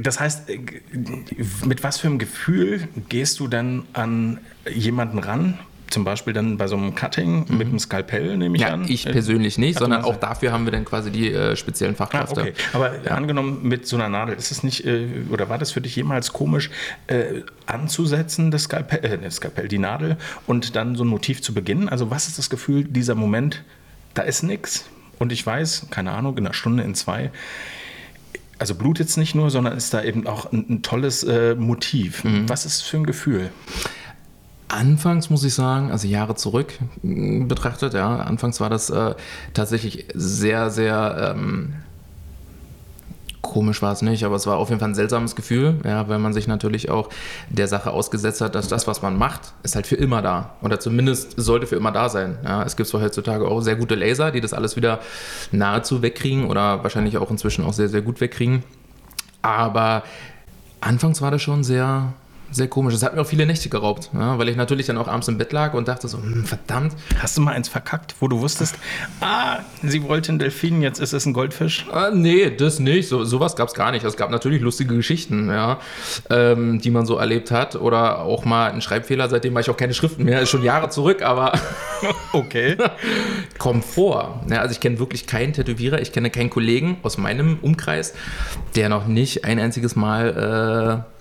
Das 0.00 0.20
heißt, 0.20 0.48
äh, 0.50 0.60
mit 1.64 1.82
was 1.82 1.98
für 1.98 2.08
einem 2.08 2.18
Gefühl 2.18 2.88
gehst 3.08 3.40
du 3.40 3.48
dann 3.48 3.84
an 3.92 4.40
jemanden 4.72 5.18
ran? 5.18 5.58
Zum 5.88 6.04
Beispiel 6.04 6.32
dann 6.32 6.56
bei 6.56 6.68
so 6.68 6.76
einem 6.76 6.94
Cutting 6.94 7.44
mhm. 7.46 7.58
mit 7.58 7.68
einem 7.68 7.78
Skalpell, 7.78 8.38
nehme 8.38 8.56
ich 8.56 8.62
ja, 8.62 8.68
an. 8.68 8.86
Ich 8.88 9.04
persönlich 9.04 9.58
nicht, 9.58 9.78
sondern 9.78 10.04
auch 10.04 10.16
dafür 10.16 10.50
haben 10.50 10.64
wir 10.64 10.72
dann 10.72 10.86
quasi 10.86 11.10
die 11.10 11.30
äh, 11.30 11.54
speziellen 11.54 11.96
Fachkräfte. 11.96 12.40
Ah, 12.40 12.44
okay. 12.44 12.54
Aber 12.72 13.02
ja. 13.02 13.10
angenommen 13.10 13.58
mit 13.62 13.86
so 13.86 13.96
einer 13.96 14.08
Nadel, 14.08 14.34
ist 14.34 14.50
es 14.50 14.62
nicht, 14.62 14.86
äh, 14.86 15.08
oder 15.30 15.50
war 15.50 15.58
das 15.58 15.70
für 15.70 15.82
dich 15.82 15.94
jemals 15.94 16.32
komisch, 16.32 16.70
äh, 17.08 17.42
anzusetzen, 17.66 18.50
das 18.50 18.62
Skalpell, 18.62 19.04
äh, 19.04 19.18
das 19.18 19.36
Skalpell, 19.36 19.68
die 19.68 19.78
Nadel 19.78 20.16
und 20.46 20.76
dann 20.76 20.96
so 20.96 21.04
ein 21.04 21.08
Motiv 21.08 21.42
zu 21.42 21.52
beginnen? 21.52 21.90
Also 21.90 22.10
was 22.10 22.26
ist 22.26 22.38
das 22.38 22.48
Gefühl, 22.48 22.84
dieser 22.84 23.14
Moment, 23.14 23.62
da 24.14 24.22
ist 24.22 24.42
nichts 24.42 24.86
und 25.18 25.30
ich 25.30 25.44
weiß, 25.44 25.88
keine 25.90 26.12
Ahnung, 26.12 26.38
in 26.38 26.46
einer 26.46 26.54
Stunde, 26.54 26.84
in 26.84 26.94
zwei, 26.94 27.30
also 28.62 28.76
blutet 28.76 29.08
es 29.08 29.16
nicht 29.16 29.34
nur, 29.34 29.50
sondern 29.50 29.76
ist 29.76 29.92
da 29.92 30.04
eben 30.04 30.24
auch 30.28 30.52
ein, 30.52 30.64
ein 30.70 30.82
tolles 30.82 31.24
äh, 31.24 31.56
Motiv. 31.56 32.22
Mhm. 32.22 32.48
Was 32.48 32.64
ist 32.64 32.82
für 32.82 32.96
ein 32.96 33.04
Gefühl? 33.06 33.50
Anfangs 34.68 35.30
muss 35.30 35.42
ich 35.42 35.52
sagen, 35.52 35.90
also 35.90 36.06
Jahre 36.06 36.36
zurück 36.36 36.78
betrachtet, 37.02 37.92
ja, 37.92 38.18
anfangs 38.20 38.60
war 38.60 38.70
das 38.70 38.88
äh, 38.88 39.16
tatsächlich 39.52 40.06
sehr, 40.14 40.70
sehr 40.70 41.34
ähm, 41.36 41.74
Komisch 43.42 43.82
war 43.82 43.92
es 43.92 44.02
nicht, 44.02 44.24
aber 44.24 44.36
es 44.36 44.46
war 44.46 44.56
auf 44.56 44.68
jeden 44.68 44.78
Fall 44.78 44.90
ein 44.90 44.94
seltsames 44.94 45.34
Gefühl, 45.34 45.80
ja, 45.84 46.08
weil 46.08 46.20
man 46.20 46.32
sich 46.32 46.46
natürlich 46.46 46.90
auch 46.90 47.08
der 47.50 47.66
Sache 47.66 47.90
ausgesetzt 47.90 48.40
hat, 48.40 48.54
dass 48.54 48.68
das, 48.68 48.86
was 48.86 49.02
man 49.02 49.18
macht, 49.18 49.52
ist 49.64 49.74
halt 49.74 49.86
für 49.86 49.96
immer 49.96 50.22
da. 50.22 50.54
Oder 50.62 50.78
zumindest 50.78 51.34
sollte 51.36 51.66
für 51.66 51.74
immer 51.74 51.90
da 51.90 52.08
sein. 52.08 52.38
Ja, 52.44 52.62
es 52.62 52.76
gibt 52.76 52.88
zwar 52.88 53.02
heutzutage 53.02 53.46
auch 53.46 53.60
sehr 53.60 53.74
gute 53.74 53.96
Laser, 53.96 54.30
die 54.30 54.40
das 54.40 54.52
alles 54.54 54.76
wieder 54.76 55.00
nahezu 55.50 56.02
wegkriegen 56.02 56.48
oder 56.48 56.84
wahrscheinlich 56.84 57.18
auch 57.18 57.30
inzwischen 57.30 57.64
auch 57.64 57.72
sehr, 57.72 57.88
sehr 57.88 58.02
gut 58.02 58.20
wegkriegen. 58.20 58.62
Aber 59.42 60.04
anfangs 60.80 61.20
war 61.20 61.32
das 61.32 61.42
schon 61.42 61.64
sehr, 61.64 62.12
sehr 62.52 62.68
komisch. 62.68 62.94
Das 62.94 63.02
hat 63.02 63.14
mir 63.14 63.22
auch 63.22 63.26
viele 63.26 63.46
Nächte 63.46 63.68
geraubt, 63.68 64.10
ja, 64.12 64.38
weil 64.38 64.48
ich 64.48 64.56
natürlich 64.56 64.86
dann 64.86 64.98
auch 64.98 65.08
abends 65.08 65.28
im 65.28 65.38
Bett 65.38 65.52
lag 65.52 65.74
und 65.74 65.88
dachte 65.88 66.08
so, 66.08 66.18
hm, 66.18 66.44
verdammt. 66.44 66.94
Hast 67.18 67.36
du 67.36 67.40
mal 67.40 67.52
eins 67.52 67.68
verkackt, 67.68 68.14
wo 68.20 68.28
du 68.28 68.40
wusstest, 68.40 68.76
ah, 69.20 69.60
sie 69.82 70.02
wollte 70.04 70.30
einen 70.30 70.38
Delfin, 70.38 70.82
jetzt 70.82 71.00
ist 71.00 71.12
es 71.12 71.26
ein 71.26 71.32
Goldfisch? 71.32 71.86
Ah, 71.90 72.10
nee, 72.12 72.50
das 72.50 72.78
nicht. 72.78 73.08
So, 73.08 73.24
sowas 73.24 73.56
gab 73.56 73.68
es 73.68 73.74
gar 73.74 73.90
nicht. 73.90 74.04
Es 74.04 74.16
gab 74.16 74.30
natürlich 74.30 74.60
lustige 74.60 74.94
Geschichten, 74.94 75.48
ja, 75.48 75.78
ähm, 76.30 76.80
die 76.80 76.90
man 76.90 77.06
so 77.06 77.16
erlebt 77.16 77.50
hat. 77.50 77.76
Oder 77.76 78.20
auch 78.20 78.44
mal 78.44 78.70
einen 78.70 78.82
Schreibfehler, 78.82 79.28
seitdem 79.28 79.54
mache 79.54 79.62
ich 79.62 79.70
auch 79.70 79.76
keine 79.76 79.94
Schriften 79.94 80.24
mehr. 80.24 80.40
Ist 80.40 80.50
schon 80.50 80.62
Jahre 80.62 80.90
zurück, 80.90 81.22
aber 81.22 81.52
okay. 82.32 82.76
Kommt 83.58 83.84
vor. 83.84 84.44
Ja, 84.50 84.60
also 84.60 84.72
ich 84.72 84.80
kenne 84.80 84.98
wirklich 84.98 85.26
keinen 85.26 85.52
Tätowierer, 85.52 86.00
ich 86.00 86.12
kenne 86.12 86.30
keinen 86.30 86.50
Kollegen 86.50 86.98
aus 87.02 87.18
meinem 87.18 87.58
Umkreis, 87.62 88.14
der 88.76 88.88
noch 88.88 89.06
nicht 89.06 89.44
ein 89.44 89.58
einziges 89.58 89.96
Mal 89.96 91.04
äh, 91.06 91.12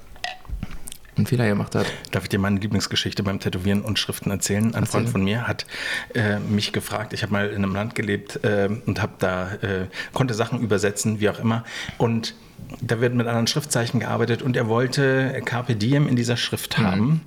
einen 1.18 1.26
Fehler 1.26 1.48
gemacht 1.48 1.76
hat. 1.76 1.86
Darf 2.12 2.24
ich 2.24 2.30
dir 2.30 2.40
meine 2.40 2.60
Lieblingsgeschichte 2.60 3.24
beim 3.24 3.40
Tätowieren 3.40 3.82
und 3.82 4.00
Schriften 4.00 4.32
erzählen? 4.32 4.74
Ein 4.76 4.86
Freund 4.86 5.10
von 5.10 5.24
mir 5.24 5.48
hat 5.48 5.66
äh, 6.14 6.40
mich 6.40 6.72
gefragt, 6.72 7.14
ich 7.14 7.24
habe 7.24 7.34
mal 7.34 7.50
in 7.50 7.64
einem 7.64 7.74
Land 7.74 7.96
gelebt 7.96 8.44
äh, 8.44 8.70
und 8.86 9.02
habe 9.02 9.14
da, 9.20 9.54
äh, 9.56 9.88
konnte 10.14 10.34
Sachen 10.34 10.62
übersetzen, 10.62 11.20
wie 11.20 11.30
auch 11.30 11.40
immer. 11.40 11.64
Und 11.98 12.36
da 12.82 13.00
wird 13.00 13.14
mit 13.14 13.28
anderen 13.28 13.48
Schriftzeichen 13.48 14.00
gearbeitet 14.00 14.42
und 14.42 14.56
er 14.56 14.68
wollte 14.68 15.42
Carpe 15.46 15.76
Diem 15.76 16.08
in 16.08 16.16
dieser 16.16 16.38
Schrift 16.38 16.80
mhm. 16.80 16.84
haben. 16.84 17.22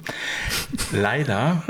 Leider, 0.93 1.63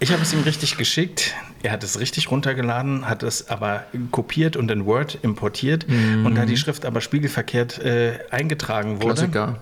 ich 0.00 0.12
habe 0.12 0.22
es 0.22 0.32
ihm 0.32 0.42
richtig 0.42 0.76
geschickt. 0.76 1.34
Er 1.62 1.72
hat 1.72 1.82
es 1.82 1.98
richtig 1.98 2.30
runtergeladen, 2.30 3.08
hat 3.08 3.22
es 3.22 3.48
aber 3.48 3.84
kopiert 4.12 4.56
und 4.56 4.70
in 4.70 4.86
Word 4.86 5.18
importiert. 5.22 5.88
Mhm. 5.88 6.26
Und 6.26 6.36
da 6.36 6.46
die 6.46 6.56
Schrift 6.56 6.84
aber 6.84 7.00
spiegelverkehrt 7.00 7.78
äh, 7.78 8.18
eingetragen 8.30 9.02
wurde, 9.02 9.28
Klassiker, 9.28 9.58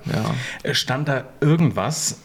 ja. 0.64 0.74
stand 0.74 1.08
da 1.08 1.24
irgendwas 1.40 2.18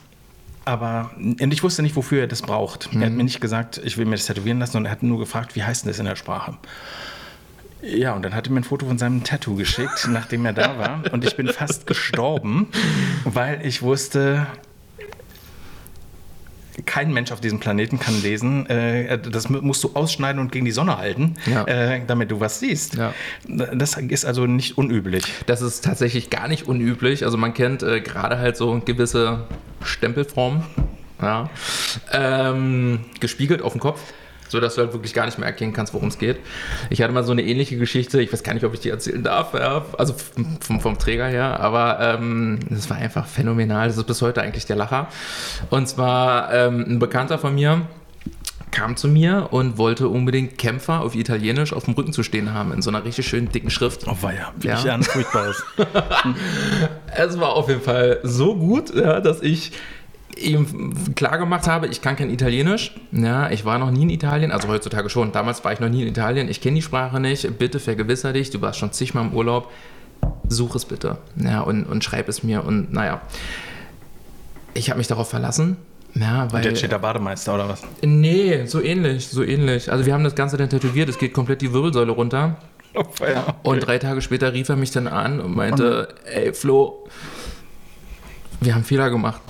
aber 0.65 1.09
ich 1.17 1.63
wusste 1.63 1.81
nicht, 1.81 1.95
wofür 1.95 2.21
er 2.21 2.27
das 2.27 2.43
braucht. 2.43 2.93
Mhm. 2.93 3.01
Er 3.01 3.05
hat 3.05 3.11
mhm. 3.11 3.17
mir 3.17 3.23
nicht 3.23 3.41
gesagt, 3.41 3.81
ich 3.83 3.97
will 3.97 4.05
mir 4.05 4.17
das 4.17 4.27
tätowieren 4.27 4.59
lassen, 4.59 4.73
sondern 4.73 4.91
er 4.91 4.95
hat 4.95 5.01
nur 5.01 5.17
gefragt, 5.17 5.55
wie 5.55 5.63
heißt 5.63 5.83
denn 5.83 5.89
das 5.89 5.97
in 5.97 6.05
der 6.05 6.15
Sprache? 6.15 6.57
Ja, 7.81 8.13
und 8.13 8.23
dann 8.23 8.35
hat 8.35 8.47
er 8.47 8.53
mir 8.53 8.59
ein 8.59 8.63
Foto 8.63 8.85
von 8.85 8.97
seinem 8.97 9.23
Tattoo 9.23 9.55
geschickt, 9.55 10.07
nachdem 10.11 10.45
er 10.45 10.53
da 10.53 10.77
war. 10.77 11.03
Und 11.11 11.23
ich 11.25 11.35
bin 11.35 11.47
fast 11.47 11.87
gestorben, 11.87 12.67
weil 13.23 13.65
ich 13.65 13.81
wusste, 13.81 14.47
kein 16.85 17.13
Mensch 17.13 17.31
auf 17.31 17.41
diesem 17.41 17.59
Planeten 17.59 17.99
kann 17.99 18.21
lesen. 18.21 18.65
Äh, 18.67 19.17
das 19.19 19.49
musst 19.49 19.83
du 19.83 19.91
ausschneiden 19.93 20.41
und 20.41 20.51
gegen 20.51 20.65
die 20.65 20.71
Sonne 20.71 20.97
halten, 20.97 21.35
ja. 21.45 21.65
Äh, 21.65 22.01
damit 22.05 22.31
du 22.31 22.39
was 22.39 22.59
siehst. 22.59 22.95
Ja. 22.95 23.13
Das 23.47 23.95
ist 23.95 24.25
also 24.25 24.45
nicht 24.45 24.77
unüblich. 24.77 25.23
Das 25.45 25.61
ist 25.61 25.83
tatsächlich 25.83 26.29
gar 26.29 26.47
nicht 26.47 26.67
unüblich. 26.67 27.25
Also 27.25 27.37
man 27.37 27.53
kennt 27.53 27.83
äh, 27.83 28.01
gerade 28.01 28.37
halt 28.37 28.57
so 28.57 28.81
gewisse 28.83 29.47
Stempelformen, 29.83 30.63
ja, 31.21 31.49
ähm, 32.11 33.01
gespiegelt 33.19 33.61
auf 33.61 33.73
dem 33.73 33.81
Kopf 33.81 34.01
so 34.49 34.59
dass 34.59 34.75
du 34.75 34.81
halt 34.81 34.93
wirklich 34.93 35.13
gar 35.13 35.25
nicht 35.25 35.37
mehr 35.37 35.47
erkennen 35.47 35.71
kannst, 35.73 35.93
worum 35.93 36.09
es 36.09 36.17
geht. 36.17 36.39
Ich 36.89 37.01
hatte 37.01 37.13
mal 37.13 37.23
so 37.23 37.31
eine 37.31 37.43
ähnliche 37.43 37.77
Geschichte, 37.77 38.21
ich 38.21 38.33
weiß 38.33 38.43
gar 38.43 38.53
nicht, 38.53 38.65
ob 38.65 38.73
ich 38.73 38.81
die 38.81 38.89
erzählen 38.89 39.23
darf, 39.23 39.53
ja, 39.53 39.85
also 39.97 40.13
vom, 40.59 40.81
vom, 40.81 40.99
Träger 40.99 41.27
her, 41.27 41.59
aber 41.59 41.99
ähm, 42.01 42.59
das 42.69 42.89
war 42.89 42.97
einfach 42.97 43.25
phänomenal. 43.25 43.87
Das 43.87 43.97
ist 43.97 44.05
bis 44.05 44.21
heute 44.21 44.41
eigentlich 44.41 44.65
der 44.65 44.75
Lacher. 44.75 45.07
Und 45.69 45.87
zwar 45.87 46.53
ähm, 46.53 46.83
ein 46.87 46.99
Bekannter 46.99 47.37
von 47.37 47.55
mir, 47.55 47.87
kam 48.71 48.95
zu 48.95 49.07
mir 49.07 49.47
und 49.51 49.77
wollte 49.77 50.07
unbedingt 50.07 50.57
Kämpfer 50.57 51.01
auf 51.01 51.15
Italienisch 51.15 51.73
auf 51.73 51.85
dem 51.85 51.93
Rücken 51.93 52.13
zu 52.13 52.23
stehen 52.23 52.53
haben, 52.53 52.71
in 52.71 52.81
so 52.81 52.89
einer 52.89 53.03
richtig 53.03 53.27
schönen 53.27 53.49
dicken 53.49 53.69
Schrift. 53.69 54.07
Oh 54.07 54.17
weia, 54.21 54.51
wie 54.57 54.67
ja. 54.67 54.79
ich 54.79 54.91
an 54.91 55.03
furchtbares. 55.03 55.63
es 57.15 57.39
war 57.39 57.53
auf 57.53 57.67
jeden 57.67 57.81
Fall 57.81 58.19
so 58.23 58.55
gut, 58.55 58.93
ja, 58.93 59.19
dass 59.21 59.41
ich 59.41 59.71
ihm 60.41 61.15
klar 61.15 61.37
gemacht 61.37 61.67
habe, 61.67 61.87
ich 61.87 62.01
kann 62.01 62.15
kein 62.15 62.29
Italienisch. 62.29 62.95
Ja, 63.11 63.49
ich 63.49 63.65
war 63.65 63.77
noch 63.77 63.91
nie 63.91 64.03
in 64.03 64.09
Italien, 64.09 64.51
also 64.51 64.67
heutzutage 64.67 65.09
schon. 65.09 65.31
Damals 65.31 65.63
war 65.63 65.73
ich 65.73 65.79
noch 65.79 65.89
nie 65.89 66.01
in 66.01 66.07
Italien. 66.07 66.49
Ich 66.49 66.61
kenne 66.61 66.75
die 66.75 66.81
Sprache 66.81 67.19
nicht. 67.19 67.57
Bitte 67.57 67.79
vergewisser 67.79 68.33
dich, 68.33 68.49
du 68.49 68.61
warst 68.61 68.79
schon 68.79 68.91
zigmal 68.91 69.25
im 69.25 69.33
Urlaub. 69.33 69.71
Such 70.47 70.75
es 70.75 70.85
bitte. 70.85 71.17
Ja, 71.35 71.61
und, 71.61 71.85
und 71.85 72.03
schreib 72.03 72.27
es 72.27 72.43
mir. 72.43 72.63
Und 72.63 72.91
naja, 72.91 73.21
ich 74.73 74.89
habe 74.89 74.97
mich 74.97 75.07
darauf 75.07 75.29
verlassen. 75.29 75.77
Ja, 76.15 76.51
weil, 76.51 76.59
Und 76.59 76.65
jetzt 76.65 76.79
steht 76.79 76.91
der 76.91 76.99
Bademeister 76.99 77.53
oder 77.53 77.69
was? 77.69 77.81
Nee, 78.01 78.65
so 78.65 78.81
ähnlich, 78.81 79.27
so 79.27 79.43
ähnlich. 79.43 79.91
Also 79.91 80.05
wir 80.05 80.13
haben 80.13 80.23
das 80.23 80.35
Ganze 80.35 80.57
dann 80.57 80.69
tätowiert, 80.69 81.07
es 81.07 81.19
geht 81.19 81.33
komplett 81.33 81.61
die 81.61 81.71
Wirbelsäule 81.71 82.11
runter. 82.11 82.57
Oh, 82.95 83.03
ja. 83.21 83.55
Und 83.61 83.81
drei 83.81 83.99
Tage 83.99 84.21
später 84.21 84.51
rief 84.51 84.69
er 84.69 84.75
mich 84.75 84.89
dann 84.89 85.07
an 85.07 85.39
und 85.39 85.55
meinte, 85.55 86.15
ey 86.25 86.53
Flo, 86.53 87.07
wir 88.61 88.73
haben 88.73 88.83
Fehler 88.83 89.11
gemacht. 89.11 89.41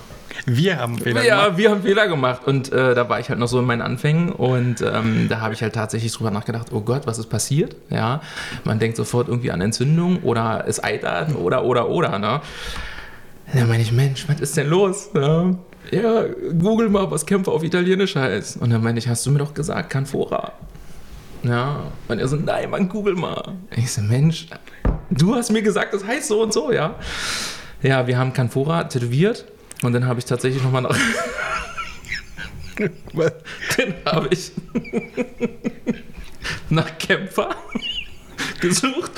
Wir 0.56 0.80
haben 0.80 0.98
Fehler 0.98 1.24
ja, 1.24 1.44
gemacht. 1.44 1.58
wir 1.58 1.72
haben 1.72 1.82
Fehler 1.84 2.08
gemacht. 2.08 2.42
Und 2.46 2.72
äh, 2.72 2.96
da 2.96 3.08
war 3.08 3.20
ich 3.20 3.30
halt 3.30 3.40
noch 3.40 3.48
so 3.48 3.60
in 3.60 3.66
meinen 3.66 3.82
Anfängen 3.82 4.32
und 4.32 4.82
ähm, 4.82 5.28
da 5.30 5.42
habe 5.42 5.54
ich 5.54 5.62
halt 5.62 5.76
tatsächlich 5.76 6.12
drüber 6.12 6.32
nachgedacht, 6.32 6.68
oh 6.72 6.82
Gott, 6.82 7.06
was 7.06 7.20
ist 7.20 7.28
passiert? 7.28 7.76
Ja, 7.90 8.22
man 8.64 8.80
denkt 8.80 8.98
sofort 8.98 9.28
irgendwie 9.28 9.52
an 9.52 9.62
Entzündung 9.62 10.24
oder 10.24 10.66
es 10.68 10.84
eitert 10.84 11.36
oder, 11.36 11.64
oder, 11.64 11.90
oder, 11.90 12.18
ne? 12.20 12.42
Da 13.54 13.66
meine 13.66 13.82
ich, 13.82 13.92
Mensch, 13.92 14.28
was 14.28 14.40
ist 14.40 14.58
denn 14.58 14.70
los? 14.70 15.10
Ja, 15.14 15.52
ja, 15.92 16.24
google 16.60 16.90
mal, 16.90 17.10
was 17.10 17.26
Kämpfer 17.26 17.52
auf 17.52 17.64
Italienisch 17.64 18.16
heißt. 18.16 18.58
Und 18.58 18.70
dann 18.70 18.84
meine 18.84 19.00
ich, 19.00 19.08
hast 19.08 19.26
du 19.26 19.32
mir 19.32 19.40
doch 19.40 19.54
gesagt, 19.54 19.90
Canfora. 19.90 20.54
Ja, 21.44 21.84
und 22.08 22.20
er 22.20 22.28
so, 22.28 22.36
nein, 22.36 22.70
Mann, 22.70 22.90
google 22.90 23.16
mal. 23.16 23.42
Ich 23.76 23.92
so, 23.92 24.02
Mensch, 24.02 24.48
du 25.10 25.36
hast 25.36 25.52
mir 25.52 25.62
gesagt, 25.62 25.94
das 25.94 26.06
heißt 26.06 26.28
so 26.28 26.44
und 26.44 26.54
so, 26.54 26.72
ja. 26.72 26.96
Ja, 27.82 28.06
wir 28.08 28.18
haben 28.18 28.34
Canfora 28.34 28.84
tätowiert 28.84 29.46
und 29.82 29.94
dann 29.94 30.06
habe 30.06 30.20
ich 30.20 30.26
tatsächlich 30.26 30.64
nochmal 30.64 30.82
nach. 30.84 30.98
dann 33.78 33.94
habe 34.06 34.28
ich 34.32 34.52
nach 36.70 36.98
Kämpfer 36.98 37.56
gesucht 38.62 39.12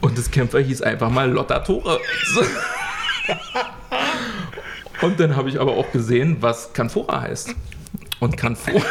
und 0.00 0.18
das 0.18 0.30
Kämpfer 0.30 0.60
hieß 0.60 0.82
einfach 0.82 1.10
mal 1.10 1.30
Lotta 1.30 1.60
Tore. 1.60 2.00
Und 5.00 5.20
dann 5.20 5.36
habe 5.36 5.48
ich 5.48 5.60
aber 5.60 5.72
auch 5.72 5.92
gesehen, 5.92 6.38
was 6.40 6.72
Canfora 6.72 7.20
heißt. 7.20 7.54
Und 8.20 8.36
Canfora. 8.36 8.82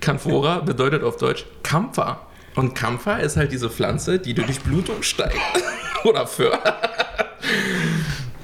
Canfora 0.00 0.60
bedeutet 0.60 1.02
auf 1.02 1.16
Deutsch 1.16 1.46
Kampfer. 1.62 2.26
Und 2.54 2.74
Kampfer 2.74 3.20
ist 3.20 3.36
halt 3.36 3.52
diese 3.52 3.70
Pflanze, 3.70 4.18
die 4.18 4.34
durch 4.34 4.60
Blutung 4.60 5.02
steigt. 5.02 5.38
Oder 6.04 6.26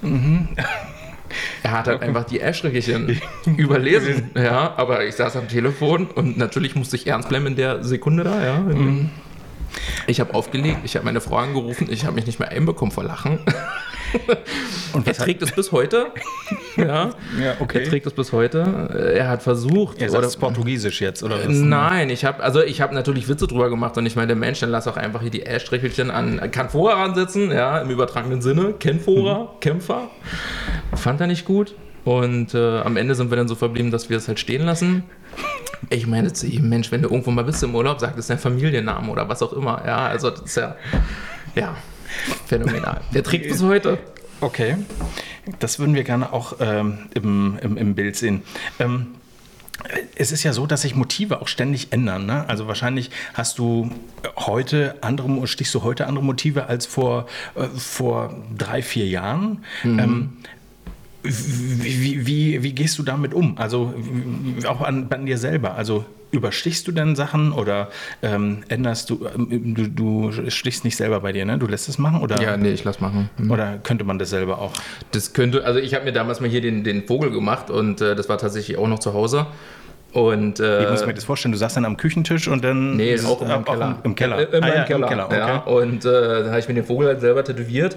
fördert. 0.00 0.66
Er 1.62 1.70
hat 1.70 1.86
halt 1.86 2.02
einfach 2.02 2.24
die 2.24 2.40
Eschrichelchen 2.40 3.20
überlesen. 3.56 4.30
Ja, 4.34 4.74
aber 4.76 5.04
ich 5.04 5.14
saß 5.14 5.36
am 5.36 5.46
Telefon 5.46 6.06
und 6.06 6.36
natürlich 6.36 6.74
musste 6.74 6.96
ich 6.96 7.06
ernst 7.06 7.28
bleiben 7.28 7.46
in 7.46 7.54
der 7.54 7.84
Sekunde 7.84 8.24
da, 8.24 8.44
ja. 8.44 8.64
Ich 10.08 10.18
habe 10.18 10.34
aufgelegt, 10.34 10.78
ich 10.82 10.96
habe 10.96 11.04
meine 11.04 11.20
Frau 11.20 11.36
angerufen, 11.36 11.86
ich 11.88 12.04
habe 12.04 12.16
mich 12.16 12.26
nicht 12.26 12.40
mehr 12.40 12.48
einbekommen 12.48 12.90
vor 12.90 13.04
Lachen. 13.04 13.38
Und 14.92 15.06
Er 15.06 15.14
trägt 15.14 15.42
es 15.42 15.52
bis 15.52 15.70
heute. 15.70 16.12
Ja, 16.76 17.10
Ja, 17.40 17.56
okay. 17.60 17.80
Er 17.80 17.88
trägt 17.88 18.06
es 18.06 18.12
bis 18.12 18.32
heute. 18.32 19.12
Er 19.14 19.28
hat 19.28 19.42
versucht. 19.42 20.00
er 20.00 20.10
sagt 20.10 20.24
es 20.24 20.36
Portugiesisch 20.36 21.00
jetzt, 21.00 21.22
oder 21.22 21.36
was? 21.38 21.48
Nein, 21.48 22.10
ich 22.10 22.24
habe 22.24 22.42
also 22.42 22.62
ich 22.62 22.80
habe 22.80 22.94
natürlich 22.94 23.28
Witze 23.28 23.46
drüber 23.46 23.70
gemacht 23.70 23.96
und 23.96 24.06
ich 24.06 24.16
meine, 24.16 24.34
Mensch, 24.34 24.60
dann 24.60 24.70
lass 24.70 24.86
auch 24.86 24.96
einfach 24.96 25.20
hier 25.20 25.30
die 25.30 25.44
L-Strichelchen 25.44 26.10
an 26.10 26.50
Canfora 26.50 26.94
ransetzen, 26.94 27.50
ja, 27.50 27.78
im 27.78 27.90
übertragenen 27.90 28.42
Sinne. 28.42 28.74
Kenfora, 28.78 29.52
Kämpfer. 29.60 30.08
Fand 30.94 31.20
er 31.20 31.26
nicht 31.26 31.44
gut. 31.44 31.74
Und 32.04 32.54
äh, 32.54 32.78
am 32.80 32.96
Ende 32.96 33.14
sind 33.14 33.30
wir 33.30 33.36
dann 33.36 33.48
so 33.48 33.54
verblieben, 33.54 33.90
dass 33.90 34.08
wir 34.08 34.16
es 34.16 34.26
halt 34.26 34.40
stehen 34.40 34.64
lassen. 34.64 35.04
Ich 35.90 36.06
meine 36.06 36.32
zu 36.32 36.46
ihm, 36.46 36.68
Mensch, 36.68 36.90
wenn 36.92 37.02
du 37.02 37.08
irgendwo 37.08 37.30
mal 37.30 37.44
bist 37.44 37.62
im 37.62 37.74
Urlaub, 37.74 38.00
sag 38.00 38.10
das 38.10 38.20
ist 38.20 38.30
dein 38.30 38.38
Familienname 38.38 39.10
oder 39.10 39.28
was 39.28 39.42
auch 39.42 39.52
immer. 39.52 39.82
Ja, 39.86 40.06
also 40.06 40.30
das 40.30 40.42
ist 40.42 40.56
ja, 40.56 40.76
ja, 41.54 41.76
phänomenal. 42.46 43.00
Der 43.14 43.22
trägt 43.22 43.48
bis 43.48 43.62
heute. 43.62 43.98
Okay, 44.40 44.76
das 45.58 45.78
würden 45.78 45.94
wir 45.94 46.04
gerne 46.04 46.32
auch 46.32 46.56
ähm, 46.60 47.10
im, 47.14 47.58
im, 47.62 47.76
im 47.76 47.94
Bild 47.94 48.16
sehen. 48.16 48.42
Ähm, 48.78 49.08
es 50.14 50.32
ist 50.32 50.42
ja 50.42 50.52
so, 50.52 50.66
dass 50.66 50.82
sich 50.82 50.94
Motive 50.94 51.40
auch 51.40 51.48
ständig 51.48 51.92
ändern. 51.92 52.26
Ne? 52.26 52.48
Also 52.48 52.66
wahrscheinlich 52.66 53.10
hast 53.34 53.58
du 53.58 53.90
heute 54.36 54.96
andere, 55.02 55.46
stichst 55.46 55.74
du 55.74 55.82
heute 55.82 56.06
andere 56.06 56.24
Motive 56.24 56.66
als 56.66 56.86
vor, 56.86 57.26
äh, 57.54 57.66
vor 57.66 58.34
drei, 58.56 58.82
vier 58.82 59.06
Jahren. 59.06 59.64
Ähm, 59.84 60.36
wie, 61.22 62.26
wie, 62.26 62.62
wie, 62.62 62.72
gehst 62.72 62.98
du 62.98 63.02
damit 63.02 63.34
um? 63.34 63.58
Also 63.58 63.94
auch 64.66 64.80
an, 64.80 65.06
an 65.10 65.26
dir 65.26 65.36
selber. 65.36 65.74
Also 65.74 66.04
überstichst 66.30 66.86
du 66.86 66.92
denn 66.92 67.16
Sachen 67.16 67.52
oder 67.52 67.88
ähm, 68.22 68.62
änderst 68.68 69.10
du, 69.10 69.26
ähm, 69.34 69.74
du, 69.74 69.88
du 70.30 70.50
stichst 70.50 70.84
nicht 70.84 70.96
selber 70.96 71.20
bei 71.20 71.32
dir, 71.32 71.44
ne? 71.44 71.58
Du 71.58 71.66
lässt 71.66 71.88
es 71.88 71.98
machen 71.98 72.20
oder, 72.20 72.40
Ja, 72.40 72.56
nee, 72.56 72.70
ich 72.72 72.84
lass 72.84 73.00
machen. 73.00 73.30
oder 73.48 73.78
könnte 73.82 74.04
man 74.04 74.18
das 74.18 74.30
selber 74.30 74.58
auch? 74.60 74.72
Das 75.12 75.32
könnte, 75.32 75.64
also 75.64 75.78
ich 75.80 75.94
habe 75.94 76.04
mir 76.04 76.12
damals 76.12 76.40
mal 76.40 76.48
hier 76.48 76.60
den, 76.60 76.84
den 76.84 77.06
Vogel 77.06 77.30
gemacht 77.30 77.70
und 77.70 78.00
äh, 78.00 78.14
das 78.14 78.28
war 78.28 78.38
tatsächlich 78.38 78.76
auch 78.78 78.88
noch 78.88 78.98
zu 79.00 79.12
Hause. 79.12 79.46
Und 80.12 80.58
äh, 80.58 80.82
Ich 80.84 80.90
muss 80.90 81.06
mir 81.06 81.14
das 81.14 81.22
vorstellen, 81.22 81.52
du 81.52 81.58
saßt 81.58 81.76
dann 81.76 81.84
am 81.84 81.96
Küchentisch 81.96 82.48
und 82.48 82.64
dann. 82.64 82.96
Nee, 82.96 83.16
auch 83.20 83.40
meinem 83.40 83.60
auch 83.62 83.64
Keller. 83.64 83.98
Im 84.02 84.14
Keller. 84.16 84.38
Äh, 84.40 84.56
in 84.56 84.64
Ah, 84.64 84.66
meinem 84.66 84.74
ja, 84.78 84.84
Keller. 84.84 85.02
Im 85.04 85.08
Keller, 85.08 85.26
okay. 85.26 85.38
ja. 85.38 85.56
Und 85.58 86.04
äh, 86.04 86.10
da 86.42 86.48
habe 86.48 86.58
ich 86.58 86.66
mir 86.66 86.74
den 86.74 86.84
Vogel 86.84 87.06
halt 87.06 87.20
selber 87.20 87.44
tätowiert. 87.44 87.96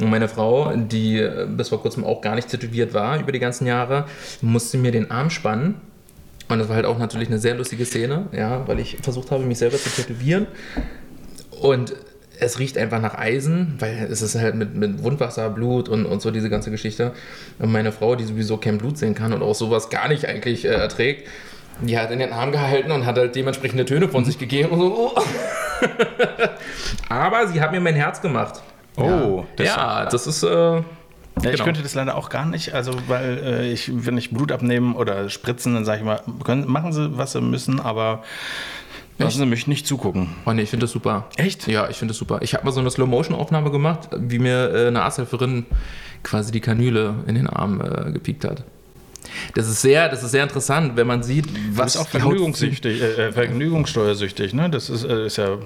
Und 0.00 0.08
meine 0.08 0.28
Frau, 0.28 0.72
die 0.76 1.18
äh, 1.18 1.48
bis 1.48 1.70
vor 1.70 1.82
kurzem 1.82 2.04
auch 2.04 2.20
gar 2.20 2.36
nicht 2.36 2.48
tätowiert 2.48 2.94
war 2.94 3.18
über 3.18 3.32
die 3.32 3.40
ganzen 3.40 3.66
Jahre, 3.66 4.04
musste 4.40 4.78
mir 4.78 4.92
den 4.92 5.10
Arm 5.10 5.30
spannen. 5.30 5.74
Und 6.48 6.58
das 6.58 6.68
war 6.68 6.76
halt 6.76 6.86
auch 6.86 6.98
natürlich 6.98 7.28
eine 7.28 7.38
sehr 7.38 7.54
lustige 7.54 7.84
Szene, 7.84 8.26
ja, 8.32 8.66
weil 8.66 8.78
ich 8.80 8.96
versucht 9.02 9.30
habe, 9.30 9.44
mich 9.44 9.58
selber 9.58 9.76
zu 9.76 9.90
tätowieren. 9.90 10.46
Und 11.60 11.94
es 12.40 12.58
riecht 12.58 12.78
einfach 12.78 13.00
nach 13.00 13.18
Eisen, 13.18 13.74
weil 13.80 14.08
es 14.10 14.22
ist 14.22 14.34
halt 14.36 14.54
mit, 14.54 14.74
mit 14.74 15.02
Wundwasser, 15.02 15.50
Blut 15.50 15.88
und, 15.88 16.06
und 16.06 16.22
so 16.22 16.30
diese 16.30 16.48
ganze 16.48 16.70
Geschichte. 16.70 17.12
Und 17.58 17.72
meine 17.72 17.92
Frau, 17.92 18.14
die 18.16 18.24
sowieso 18.24 18.56
kein 18.56 18.78
Blut 18.78 18.96
sehen 18.96 19.14
kann 19.14 19.32
und 19.32 19.42
auch 19.42 19.54
sowas 19.54 19.90
gar 19.90 20.08
nicht 20.08 20.26
eigentlich 20.26 20.64
äh, 20.64 20.68
erträgt, 20.68 21.28
die 21.82 21.98
hat 21.98 22.10
in 22.10 22.18
den 22.18 22.32
Arm 22.32 22.50
gehalten 22.52 22.90
und 22.92 23.06
hat 23.06 23.18
halt 23.18 23.34
dementsprechende 23.36 23.84
Töne 23.84 24.08
von 24.08 24.24
sich 24.24 24.38
gegeben. 24.38 24.70
Und 24.70 24.80
so, 24.80 25.12
oh. 25.14 25.20
Aber 27.08 27.46
sie 27.48 27.60
hat 27.60 27.72
mir 27.72 27.80
mein 27.80 27.94
Herz 27.94 28.20
gemacht. 28.20 28.62
Oh, 28.96 29.44
das, 29.56 29.66
das- 29.66 29.76
ja, 29.76 30.06
das 30.06 30.26
ist. 30.26 30.42
Äh, 30.42 30.82
Ja, 31.42 31.50
Ich 31.50 31.52
Genau. 31.56 31.64
könnte 31.64 31.82
das 31.82 31.94
leider 31.94 32.16
auch 32.16 32.28
gar 32.30 32.44
nicht, 32.46 32.74
also 32.74 32.92
weil 33.06 33.38
äh, 33.44 33.72
ich, 33.72 33.90
wenn 33.92 34.16
ich 34.18 34.30
Blut 34.30 34.52
abnehmen 34.52 34.94
oder 34.94 35.28
spritzen, 35.28 35.74
dann 35.74 35.84
sage 35.84 35.98
ich 35.98 36.04
mal, 36.04 36.20
können, 36.44 36.66
machen 36.66 36.92
Sie, 36.92 37.16
was 37.16 37.32
Sie 37.32 37.40
müssen, 37.40 37.80
aber 37.80 38.22
lassen 39.18 39.38
Sie 39.38 39.46
mich 39.46 39.66
nicht 39.66 39.86
zugucken. 39.86 40.30
Oh 40.46 40.52
nee, 40.52 40.62
ich 40.62 40.70
finde 40.70 40.84
das 40.84 40.92
super. 40.92 41.26
Echt? 41.36 41.66
Ja, 41.68 41.88
ich 41.88 41.96
finde 41.96 42.12
das 42.12 42.18
super. 42.18 42.38
Ich 42.42 42.54
habe 42.54 42.64
mal 42.64 42.72
so 42.72 42.80
eine 42.80 42.90
Slow-Motion-Aufnahme 42.90 43.70
gemacht, 43.70 44.08
wie 44.16 44.38
mir 44.38 44.72
äh, 44.74 44.86
eine 44.88 45.02
Arzthelferin 45.02 45.66
quasi 46.22 46.50
die 46.52 46.60
Kanüle 46.60 47.14
in 47.26 47.34
den 47.34 47.46
Arm 47.48 47.80
äh, 47.80 48.10
gepiekt 48.12 48.44
hat. 48.44 48.64
Das 49.54 49.68
ist 49.68 49.82
sehr, 49.82 50.08
das 50.08 50.22
ist 50.22 50.30
sehr 50.32 50.42
interessant, 50.42 50.96
wenn 50.96 51.06
man 51.06 51.22
sieht, 51.22 51.46
Du 51.46 51.50
was 51.72 51.84
bist 51.94 51.98
auch 51.98 52.08
vergnügungssüchtig, 52.08 53.00
äh, 53.00 53.28
äh, 53.28 53.32
vergnügungssteuersüchtig, 53.32 54.54
ne? 54.54 54.70
Das 54.70 54.90
ist, 54.90 55.04
äh, 55.04 55.26
ist 55.26 55.36
ja, 55.36 55.58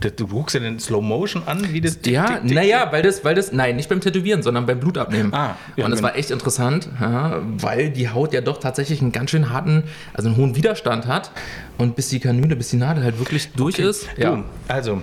das- 0.00 0.14
du 0.16 0.26
guckst 0.26 0.54
ja 0.54 0.60
den 0.60 0.78
Slow 0.78 1.02
Motion 1.02 1.42
an, 1.46 1.72
wie 1.72 1.80
das. 1.80 1.98
Ja, 2.06 2.40
naja, 2.42 2.88
weil 2.90 3.02
das, 3.02 3.24
weil 3.24 3.34
das, 3.34 3.52
nein, 3.52 3.76
nicht 3.76 3.88
beim 3.88 4.00
Tätowieren, 4.00 4.42
sondern 4.42 4.66
beim 4.66 4.80
Blutabnehmen. 4.80 5.32
Ah, 5.34 5.56
ja, 5.76 5.84
und 5.84 5.90
das 5.90 6.02
war 6.02 6.16
echt 6.16 6.30
interessant, 6.30 6.88
ja, 7.00 7.40
weil 7.58 7.90
die 7.90 8.08
Haut 8.08 8.32
ja 8.32 8.40
doch 8.40 8.58
tatsächlich 8.58 9.00
einen 9.00 9.12
ganz 9.12 9.30
schön 9.30 9.50
harten, 9.50 9.84
also 10.14 10.28
einen 10.28 10.36
hohen 10.36 10.56
Widerstand 10.56 11.06
hat. 11.06 11.30
Und 11.78 11.96
bis 11.96 12.10
die 12.10 12.20
Kanüle, 12.20 12.54
bis 12.54 12.68
die 12.68 12.76
Nadel 12.76 13.02
halt 13.02 13.18
wirklich 13.18 13.50
durch 13.52 13.78
ist. 13.78 14.06
Du, 14.16 14.44
also, 14.68 15.00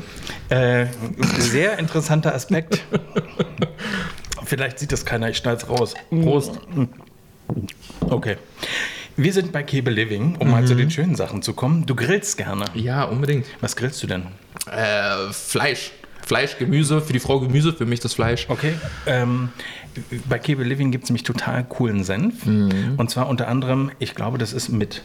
äh, 0.49 0.85
sehr 1.39 1.77
interessanter 1.79 2.33
Aspekt. 2.33 2.79
Vielleicht 4.45 4.79
sieht 4.79 4.91
das 4.91 5.03
keiner, 5.05 5.29
ich 5.29 5.37
schneide 5.37 5.57
es 5.57 5.69
raus. 5.69 5.93
Prost. 6.09 6.59
Okay. 8.01 8.37
Wir 9.15 9.33
sind 9.33 9.51
bei 9.51 9.63
Cable 9.63 9.93
Living, 9.93 10.37
um 10.37 10.49
mal 10.49 10.65
zu 10.65 10.75
den 10.75 10.89
schönen 10.89 11.15
Sachen 11.15 11.41
zu 11.41 11.53
kommen. 11.53 11.85
Du 11.85 11.93
grillst 11.93 12.37
gerne. 12.37 12.65
Ja, 12.73 13.03
unbedingt. 13.03 13.45
Was 13.59 13.75
grillst 13.75 14.01
du 14.01 14.07
denn? 14.07 14.23
Äh, 14.71 15.31
Fleisch. 15.33 15.91
Fleisch, 16.25 16.57
Gemüse, 16.57 17.01
für 17.01 17.11
die 17.11 17.19
Frau 17.19 17.39
Gemüse, 17.39 17.73
für 17.73 17.85
mich 17.85 17.99
das 17.99 18.13
Fleisch. 18.13 18.45
Okay. 18.49 18.75
Ähm, 19.07 19.49
bei 20.29 20.37
Cable 20.39 20.63
Living 20.63 20.91
gibt 20.91 21.05
es 21.05 21.09
nämlich 21.09 21.23
total 21.23 21.63
coolen 21.63 22.03
Senf. 22.03 22.45
Und 22.45 23.09
zwar 23.09 23.27
unter 23.27 23.47
anderem, 23.47 23.91
ich 23.99 24.15
glaube, 24.15 24.37
das 24.37 24.53
ist 24.53 24.69
mit 24.69 25.01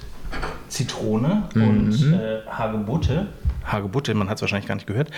Zitrone 0.68 1.48
und 1.54 2.12
äh, 2.12 2.46
Hagebutte. 2.48 3.28
Hagebutte, 3.64 4.14
man 4.14 4.28
hat 4.28 4.36
es 4.36 4.42
wahrscheinlich 4.42 4.68
gar 4.68 4.74
nicht 4.74 4.86
gehört. 4.86 5.10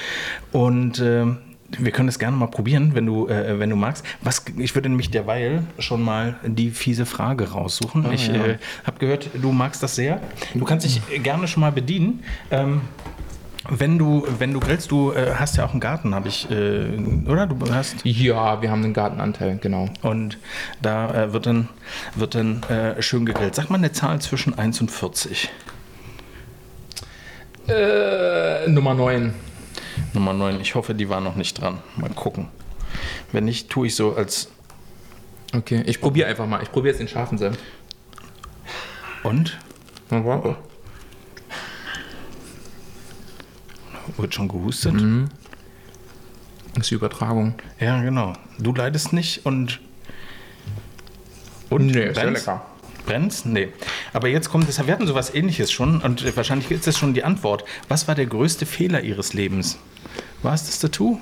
Und 0.53 1.01
ähm, 1.01 1.39
wir 1.79 1.91
können 1.93 2.07
das 2.09 2.19
gerne 2.19 2.37
mal 2.37 2.47
probieren, 2.47 2.95
wenn 2.95 3.07
du, 3.07 3.29
äh, 3.29 3.59
wenn 3.59 3.71
du 3.71 3.77
magst. 3.77 4.05
Was, 4.23 4.45
ich 4.57 4.75
würde 4.75 4.89
nämlich 4.89 5.11
derweil 5.11 5.65
schon 5.79 6.03
mal 6.03 6.37
die 6.45 6.71
fiese 6.71 7.07
Frage 7.07 7.51
raussuchen. 7.51 8.11
ich 8.13 8.29
ja. 8.29 8.35
äh, 8.35 8.59
habe 8.85 8.99
gehört, 8.99 9.31
du 9.35 9.53
magst 9.53 9.83
das 9.83 9.97
sehr. 9.97 10.21
Du 10.55 10.65
kannst 10.65 10.87
dich 10.87 11.01
gerne 11.23 11.49
schon 11.49 11.61
mal 11.63 11.73
bedienen. 11.73 12.23
Ähm, 12.51 12.83
Wenn 13.69 13.99
du, 13.99 14.25
wenn 14.39 14.53
du 14.53 14.61
grillst, 14.61 14.93
du 14.93 15.11
äh, 15.11 15.33
hast 15.35 15.57
ja 15.57 15.65
auch 15.65 15.73
einen 15.73 15.81
Garten, 15.81 16.15
habe 16.15 16.29
ich, 16.29 16.49
äh, 16.53 16.87
oder? 17.29 17.49
Du 17.49 17.57
hast. 17.75 17.97
Ja, 18.05 18.63
wir 18.63 18.71
haben 18.71 18.85
einen 18.85 18.95
Gartenanteil, 18.95 19.59
genau. 19.61 19.89
Und 20.03 20.39
da 20.81 21.25
äh, 21.25 21.33
wird 21.33 21.47
dann, 21.47 21.69
wird 22.15 22.37
dann 22.37 22.63
äh, 22.65 23.03
schön 23.03 23.27
gegrillt. 23.27 23.57
Sag 23.57 23.69
mal 23.69 23.79
eine 23.79 23.91
Zahl 23.91 24.21
zwischen 24.21 24.57
1 24.57 24.83
und 24.83 24.93
40. 24.93 25.51
Äh, 27.67 28.69
Nummer 28.69 28.95
9. 28.95 29.35
Nummer 30.13 30.33
9. 30.33 30.61
Ich 30.61 30.75
hoffe, 30.75 30.95
die 30.95 31.09
war 31.09 31.21
noch 31.21 31.37
nicht 31.37 31.61
dran. 31.61 31.79
Mal 31.97 32.11
gucken. 32.11 32.49
Wenn 33.33 33.45
nicht, 33.45 33.69
tue 33.71 33.87
ich 33.89 33.95
so 33.95 34.15
als. 34.15 34.49
Okay, 35.55 35.83
ich 35.87 36.01
probiere 36.01 36.29
einfach 36.29 36.47
mal. 36.47 36.63
Ich 36.63 36.71
probiere 36.71 36.93
jetzt 36.93 37.01
den 37.01 37.09
scharfen 37.09 37.39
Senf. 37.39 37.59
Und? 39.23 39.59
Warten. 40.11 40.57
Wird 44.17 44.35
schon 44.35 44.49
gehustet? 44.49 44.95
Das 46.75 46.83
ist 46.85 46.91
die 46.91 46.95
Übertragung. 46.95 47.55
Ja, 47.81 48.03
genau. 48.03 48.35
Du 48.59 48.73
leidest 48.73 49.13
nicht 49.13 49.45
und. 49.45 49.81
Und 51.71 51.87
nee, 51.87 52.05
ist 52.05 52.15
sehr 52.15 52.25
brennst? 52.25 52.47
lecker. 52.47 52.67
Brennst? 53.05 53.47
Nee. 53.47 53.69
Aber 54.17 54.29
jetzt 54.29 54.49
kommt 54.49 54.67
es. 54.67 54.79
Wir 54.79 54.95
hatten 54.95 55.07
sowas 55.07 55.35
ähnliches 55.35 55.71
schon 55.71 56.01
und 56.01 56.35
wahrscheinlich 56.39 56.71
ist 56.71 56.87
das 56.87 56.97
schon 56.97 57.13
die 57.13 57.23
Antwort. 57.23 57.65
Was 57.89 58.09
war 58.09 58.15
der 58.15 58.25
größte 58.25 58.65
Fehler 58.65 59.03
Ihres 59.03 59.35
Lebens? 59.35 59.79
War 60.43 60.55
es 60.55 60.65
das 60.65 60.79
Tattoo? 60.79 61.21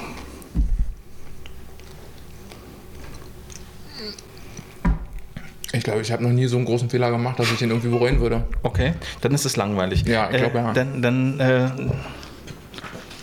Ich 5.73 5.83
glaube, 5.83 6.03
ich 6.03 6.13
habe 6.13 6.23
noch 6.23 6.31
nie 6.31 6.47
so 6.47 6.57
einen 6.57 6.67
großen 6.67 6.89
Fehler 6.89 7.11
gemacht, 7.11 7.37
dass 7.41 7.51
ich 7.51 7.59
den 7.59 7.71
irgendwie 7.71 7.89
bereuen 7.89 8.21
würde. 8.21 8.47
Okay, 8.63 8.95
dann 9.23 9.35
ist 9.35 9.45
es 9.45 9.57
langweilig. 9.57 10.05
Ja, 10.07 10.31
ich 10.31 10.37
glaube, 10.37 10.59
äh, 10.59 10.63
ja. 10.63 10.73
Dann, 10.73 11.03
dann 11.03 11.41
äh, 11.41 11.71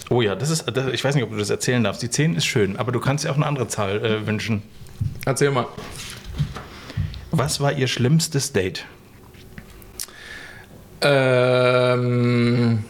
oh 0.09 0.21
ja, 0.21 0.35
das 0.35 0.49
ist, 0.49 0.65
das, 0.65 0.91
ich 0.91 1.01
weiß 1.01 1.15
nicht, 1.15 1.23
ob 1.23 1.31
du 1.31 1.37
das 1.37 1.49
erzählen 1.49 1.81
darfst. 1.81 2.01
Die 2.01 2.09
10 2.09 2.35
ist 2.35 2.45
schön, 2.45 2.75
aber 2.75 2.91
du 2.91 2.99
kannst 2.99 3.23
dir 3.23 3.31
auch 3.31 3.37
eine 3.37 3.45
andere 3.45 3.69
Zahl 3.69 4.03
äh, 4.03 4.27
wünschen. 4.27 4.63
Erzähl 5.25 5.49
mal. 5.49 5.65
Was 7.31 7.61
war 7.61 7.71
Ihr 7.71 7.87
schlimmstes 7.87 8.51
Date? 8.51 8.85
Ähm, 11.01 12.83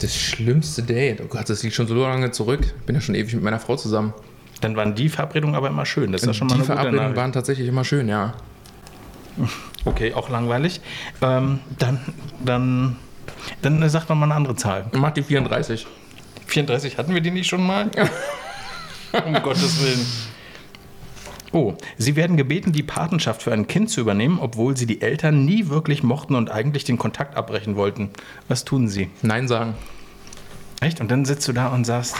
das 0.00 0.16
schlimmste 0.16 0.82
Date. 0.82 1.20
Oh 1.22 1.28
Gott, 1.28 1.48
das 1.48 1.62
liegt 1.62 1.74
schon 1.74 1.86
so 1.86 1.94
lange 1.94 2.30
zurück. 2.32 2.60
Ich 2.62 2.86
bin 2.86 2.94
ja 2.94 3.00
schon 3.00 3.14
ewig 3.14 3.34
mit 3.34 3.42
meiner 3.42 3.60
Frau 3.60 3.76
zusammen. 3.76 4.12
Dann 4.60 4.76
waren 4.76 4.94
die 4.94 5.08
Verabredungen 5.08 5.54
aber 5.54 5.68
immer 5.68 5.86
schön. 5.86 6.12
Das 6.12 6.22
ist 6.22 6.26
ja 6.26 6.34
schon 6.34 6.48
mal 6.48 6.54
Die 6.54 6.60
eine 6.60 6.64
Verabredungen 6.64 7.16
waren 7.16 7.32
tatsächlich 7.32 7.68
immer 7.68 7.84
schön, 7.84 8.08
ja. 8.08 8.34
Okay, 9.84 10.12
auch 10.14 10.28
langweilig. 10.28 10.80
Ähm, 11.20 11.60
dann, 11.78 12.00
dann, 12.44 12.96
dann 13.62 13.82
äh, 13.82 13.88
sag 13.88 14.06
doch 14.06 14.14
mal 14.14 14.26
eine 14.26 14.34
andere 14.34 14.56
Zahl. 14.56 14.86
Mach 14.92 15.10
die 15.10 15.22
34. 15.22 15.86
34 16.46 16.98
hatten 16.98 17.14
wir 17.14 17.20
die 17.20 17.30
nicht 17.30 17.48
schon 17.48 17.66
mal? 17.66 17.90
um 19.26 19.34
Gottes 19.42 19.82
Willen. 19.82 20.06
Oh, 21.52 21.74
Sie 21.98 22.16
werden 22.16 22.38
gebeten, 22.38 22.72
die 22.72 22.82
Patenschaft 22.82 23.42
für 23.42 23.52
ein 23.52 23.66
Kind 23.66 23.90
zu 23.90 24.00
übernehmen, 24.00 24.38
obwohl 24.40 24.76
Sie 24.76 24.86
die 24.86 25.02
Eltern 25.02 25.44
nie 25.44 25.68
wirklich 25.68 26.02
mochten 26.02 26.34
und 26.34 26.50
eigentlich 26.50 26.84
den 26.84 26.96
Kontakt 26.96 27.36
abbrechen 27.36 27.76
wollten. 27.76 28.10
Was 28.48 28.64
tun 28.64 28.88
Sie? 28.88 29.10
Nein 29.20 29.48
sagen. 29.48 29.74
Echt? 30.80 31.00
Und 31.00 31.10
dann 31.10 31.24
sitzt 31.26 31.46
du 31.46 31.52
da 31.52 31.68
und 31.68 31.84
sagst, 31.84 32.16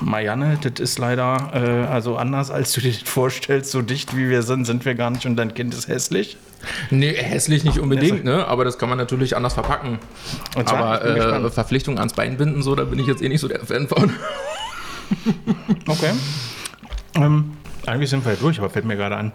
Marianne, 0.00 0.58
das 0.60 0.80
ist 0.80 0.98
leider 0.98 1.50
äh, 1.54 1.86
also 1.86 2.16
anders, 2.16 2.50
als 2.50 2.72
du 2.72 2.80
dir 2.80 2.92
das 2.92 3.02
vorstellst. 3.02 3.70
So 3.70 3.82
dicht 3.82 4.16
wie 4.16 4.28
wir 4.28 4.42
sind, 4.42 4.64
sind 4.64 4.84
wir 4.84 4.94
gar 4.94 5.10
nicht 5.10 5.26
und 5.26 5.36
dein 5.36 5.54
Kind 5.54 5.74
ist 5.74 5.88
hässlich. 5.88 6.38
Nee, 6.90 7.14
hässlich 7.14 7.64
nicht 7.64 7.78
unbedingt, 7.78 8.24
ne? 8.24 8.46
Aber 8.46 8.64
das 8.64 8.78
kann 8.78 8.88
man 8.88 8.98
natürlich 8.98 9.36
anders 9.36 9.54
verpacken. 9.54 9.98
Und 10.56 10.68
zwar, 10.68 11.02
Aber 11.02 11.44
äh. 11.44 11.50
Verpflichtung 11.50 11.98
ans 11.98 12.14
Bein 12.14 12.36
binden, 12.36 12.62
so, 12.62 12.74
da 12.74 12.84
bin 12.84 12.98
ich 12.98 13.06
jetzt 13.06 13.22
eh 13.22 13.28
nicht 13.28 13.40
so 13.40 13.48
der 13.48 13.60
Fan 13.60 13.88
von. 13.88 14.12
Okay. 15.86 16.12
Ähm, 17.14 17.56
eigentlich 17.86 18.10
sind 18.10 18.24
wir 18.24 18.34
durch, 18.34 18.58
aber 18.58 18.70
fällt 18.70 18.84
mir 18.84 18.96
gerade 18.96 19.16
an. 19.16 19.32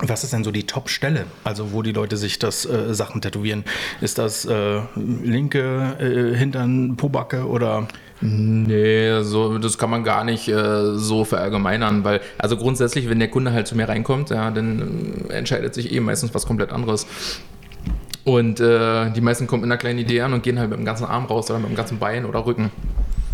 Was 0.00 0.24
ist 0.24 0.32
denn 0.32 0.42
so 0.42 0.50
die 0.50 0.66
Top-Stelle? 0.66 1.24
Also, 1.44 1.72
wo 1.72 1.82
die 1.82 1.92
Leute 1.92 2.16
sich 2.16 2.38
das 2.38 2.66
äh, 2.66 2.92
Sachen 2.94 3.20
tätowieren? 3.20 3.64
Ist 4.00 4.18
das 4.18 4.44
äh, 4.44 4.80
linke 4.96 5.96
äh, 6.00 6.36
Hintern, 6.36 6.96
Pobacke 6.96 7.46
oder. 7.46 7.86
Nee, 8.20 9.22
so, 9.22 9.58
das 9.58 9.78
kann 9.78 9.90
man 9.90 10.02
gar 10.02 10.24
nicht 10.24 10.48
äh, 10.48 10.96
so 10.96 11.24
verallgemeinern, 11.24 12.04
weil, 12.04 12.20
also 12.38 12.56
grundsätzlich, 12.56 13.08
wenn 13.08 13.18
der 13.18 13.28
Kunde 13.28 13.52
halt 13.52 13.66
zu 13.66 13.76
mir 13.76 13.88
reinkommt, 13.88 14.30
ja, 14.30 14.50
dann 14.50 15.26
entscheidet 15.28 15.74
sich 15.74 15.92
eh 15.92 16.00
meistens 16.00 16.34
was 16.34 16.46
komplett 16.46 16.72
anderes. 16.72 17.06
Und 18.24 18.58
äh, 18.60 19.10
die 19.10 19.20
meisten 19.20 19.46
kommen 19.46 19.62
mit 19.62 19.70
einer 19.70 19.78
kleinen 19.78 19.98
Idee 19.98 20.22
an 20.22 20.32
und 20.32 20.42
gehen 20.42 20.58
halt 20.58 20.70
mit 20.70 20.78
dem 20.78 20.86
ganzen 20.86 21.04
Arm 21.04 21.26
raus 21.26 21.50
oder 21.50 21.60
mit 21.60 21.68
dem 21.68 21.76
ganzen 21.76 21.98
Bein 21.98 22.24
oder 22.24 22.46
Rücken. 22.46 22.70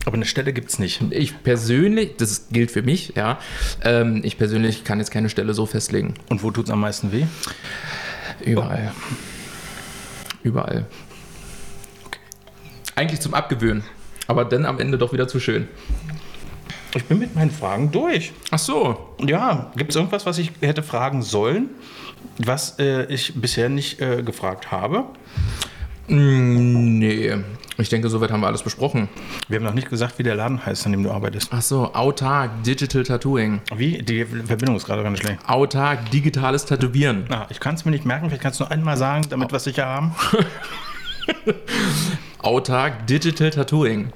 Aber 0.06 0.14
eine 0.14 0.24
Stelle 0.24 0.52
gibt 0.52 0.70
es 0.70 0.78
nicht. 0.78 1.02
Ich 1.10 1.42
persönlich, 1.42 2.16
das 2.16 2.48
gilt 2.50 2.70
für 2.70 2.82
mich, 2.82 3.14
ja, 3.16 3.38
ähm, 3.82 4.20
ich 4.24 4.38
persönlich 4.38 4.84
kann 4.84 4.98
jetzt 4.98 5.10
keine 5.10 5.28
Stelle 5.28 5.54
so 5.54 5.66
festlegen. 5.66 6.14
Und 6.28 6.42
wo 6.42 6.50
tut 6.50 6.66
es 6.66 6.70
am 6.70 6.80
meisten 6.80 7.12
weh? 7.12 7.26
Überall. 8.44 8.92
Überall. 10.42 10.86
Eigentlich 12.96 13.20
zum 13.20 13.34
Abgewöhnen, 13.34 13.84
aber 14.26 14.44
dann 14.44 14.64
am 14.64 14.78
Ende 14.78 14.98
doch 14.98 15.12
wieder 15.12 15.28
zu 15.28 15.40
schön. 15.40 15.68
Ich 16.94 17.04
bin 17.04 17.18
mit 17.18 17.36
meinen 17.36 17.50
Fragen 17.50 17.92
durch. 17.92 18.32
Ach 18.50 18.58
so. 18.58 19.14
Ja, 19.24 19.70
gibt 19.76 19.90
es 19.90 19.96
irgendwas, 19.96 20.26
was 20.26 20.38
ich 20.38 20.50
hätte 20.60 20.82
fragen 20.82 21.22
sollen, 21.22 21.70
was 22.38 22.78
äh, 22.80 23.04
ich 23.04 23.34
bisher 23.40 23.68
nicht 23.68 24.00
äh, 24.00 24.22
gefragt 24.22 24.72
habe? 24.72 25.04
Mm, 26.10 26.98
Nee, 26.98 27.34
ich 27.78 27.88
denke, 27.88 28.08
soweit 28.10 28.30
haben 28.30 28.40
wir 28.40 28.46
alles 28.48 28.62
besprochen. 28.62 29.08
Wir 29.48 29.56
haben 29.56 29.64
noch 29.64 29.74
nicht 29.74 29.88
gesagt, 29.88 30.18
wie 30.18 30.22
der 30.22 30.34
Laden 30.34 30.64
heißt, 30.66 30.84
an 30.86 30.92
dem 30.92 31.02
du 31.02 31.10
arbeitest. 31.10 31.48
Ach 31.52 31.62
so, 31.62 31.94
autark 31.94 32.62
Digital 32.64 33.04
Tattooing. 33.04 33.60
Wie? 33.74 34.02
Die 34.02 34.24
Verbindung 34.24 34.76
ist 34.76 34.84
gerade 34.84 35.02
ganz 35.02 35.18
schlecht. 35.20 35.38
Autark 35.46 36.10
digitales 36.10 36.64
Tätowieren. 36.66 37.24
Ah, 37.30 37.46
ich 37.48 37.60
kann 37.60 37.76
es 37.76 37.84
mir 37.84 37.92
nicht 37.92 38.04
merken, 38.04 38.26
vielleicht 38.28 38.42
kannst 38.42 38.60
du 38.60 38.64
nur 38.64 38.72
einmal 38.72 38.96
sagen, 38.96 39.24
damit 39.30 39.50
wir 39.52 39.56
es 39.56 39.64
sicher 39.64 39.86
haben. 39.86 40.14
Autark 42.38 43.06
Digital 43.06 43.50
Tattooing. 43.50 44.12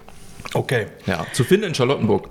Okay. 0.52 0.86
Ja, 1.06 1.26
zu 1.32 1.44
finden 1.44 1.68
in 1.68 1.74
Charlottenburg. 1.74 2.28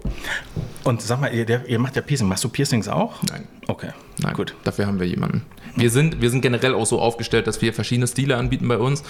Und 0.83 1.01
sag 1.01 1.21
mal, 1.21 1.33
ihr, 1.33 1.45
der, 1.45 1.67
ihr 1.67 1.79
macht 1.79 1.95
ja 1.95 2.01
Piercing. 2.01 2.27
Machst 2.27 2.43
du 2.43 2.49
Piercings 2.49 2.87
auch? 2.87 3.21
Nein. 3.29 3.47
Okay. 3.67 3.89
Nein, 4.21 4.33
Gut. 4.33 4.55
Dafür 4.63 4.87
haben 4.87 4.99
wir 4.99 5.07
jemanden. 5.07 5.43
Wir 5.75 5.89
sind, 5.89 6.21
wir 6.21 6.29
sind 6.29 6.41
generell 6.41 6.75
auch 6.75 6.85
so 6.85 6.99
aufgestellt, 6.99 7.47
dass 7.47 7.61
wir 7.61 7.73
verschiedene 7.73 8.07
Stile 8.07 8.37
anbieten 8.37 8.67
bei 8.67 8.77
uns. 8.77 9.03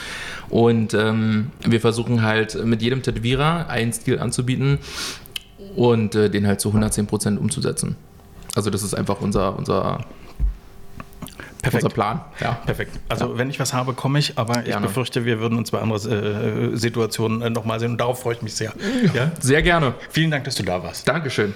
Und 0.49 0.93
ähm, 0.93 1.51
wir 1.65 1.81
versuchen 1.81 2.21
halt 2.21 2.63
mit 2.63 2.81
jedem 2.81 3.01
Tätowierer 3.01 3.69
einen 3.69 3.91
Stil 3.91 4.19
anzubieten 4.19 4.79
und 5.75 6.15
äh, 6.15 6.29
den 6.29 6.47
halt 6.47 6.61
zu 6.61 6.69
110% 6.69 7.37
umzusetzen. 7.37 7.95
Also 8.55 8.69
das 8.69 8.83
ist 8.83 8.93
einfach 8.93 9.19
unser, 9.21 9.57
unser, 9.57 10.05
Perfekt. 11.61 11.83
unser 11.83 11.93
Plan. 11.93 12.21
Ja. 12.39 12.53
Perfekt. 12.65 12.99
Also, 13.09 13.37
wenn 13.37 13.49
ich 13.49 13.59
was 13.59 13.73
habe, 13.73 13.93
komme 13.93 14.19
ich, 14.19 14.37
aber 14.37 14.59
ich 14.59 14.65
Gerne. 14.65 14.87
befürchte, 14.87 15.25
wir 15.25 15.39
würden 15.39 15.57
uns 15.57 15.71
bei 15.71 15.79
anderen 15.79 16.73
äh, 16.73 16.77
Situationen 16.77 17.41
äh, 17.41 17.49
nochmal 17.49 17.79
sehen 17.79 17.91
und 17.91 17.97
darauf 17.97 18.21
freue 18.21 18.35
ich 18.35 18.41
mich 18.41 18.53
sehr. 18.53 18.73
Ja? 19.13 19.31
Sehr 19.39 19.61
gerne. 19.61 19.95
Vielen 20.09 20.29
Dank, 20.29 20.43
dass 20.43 20.55
du 20.55 20.63
da 20.63 20.83
warst. 20.83 21.07
Dankeschön. 21.07 21.53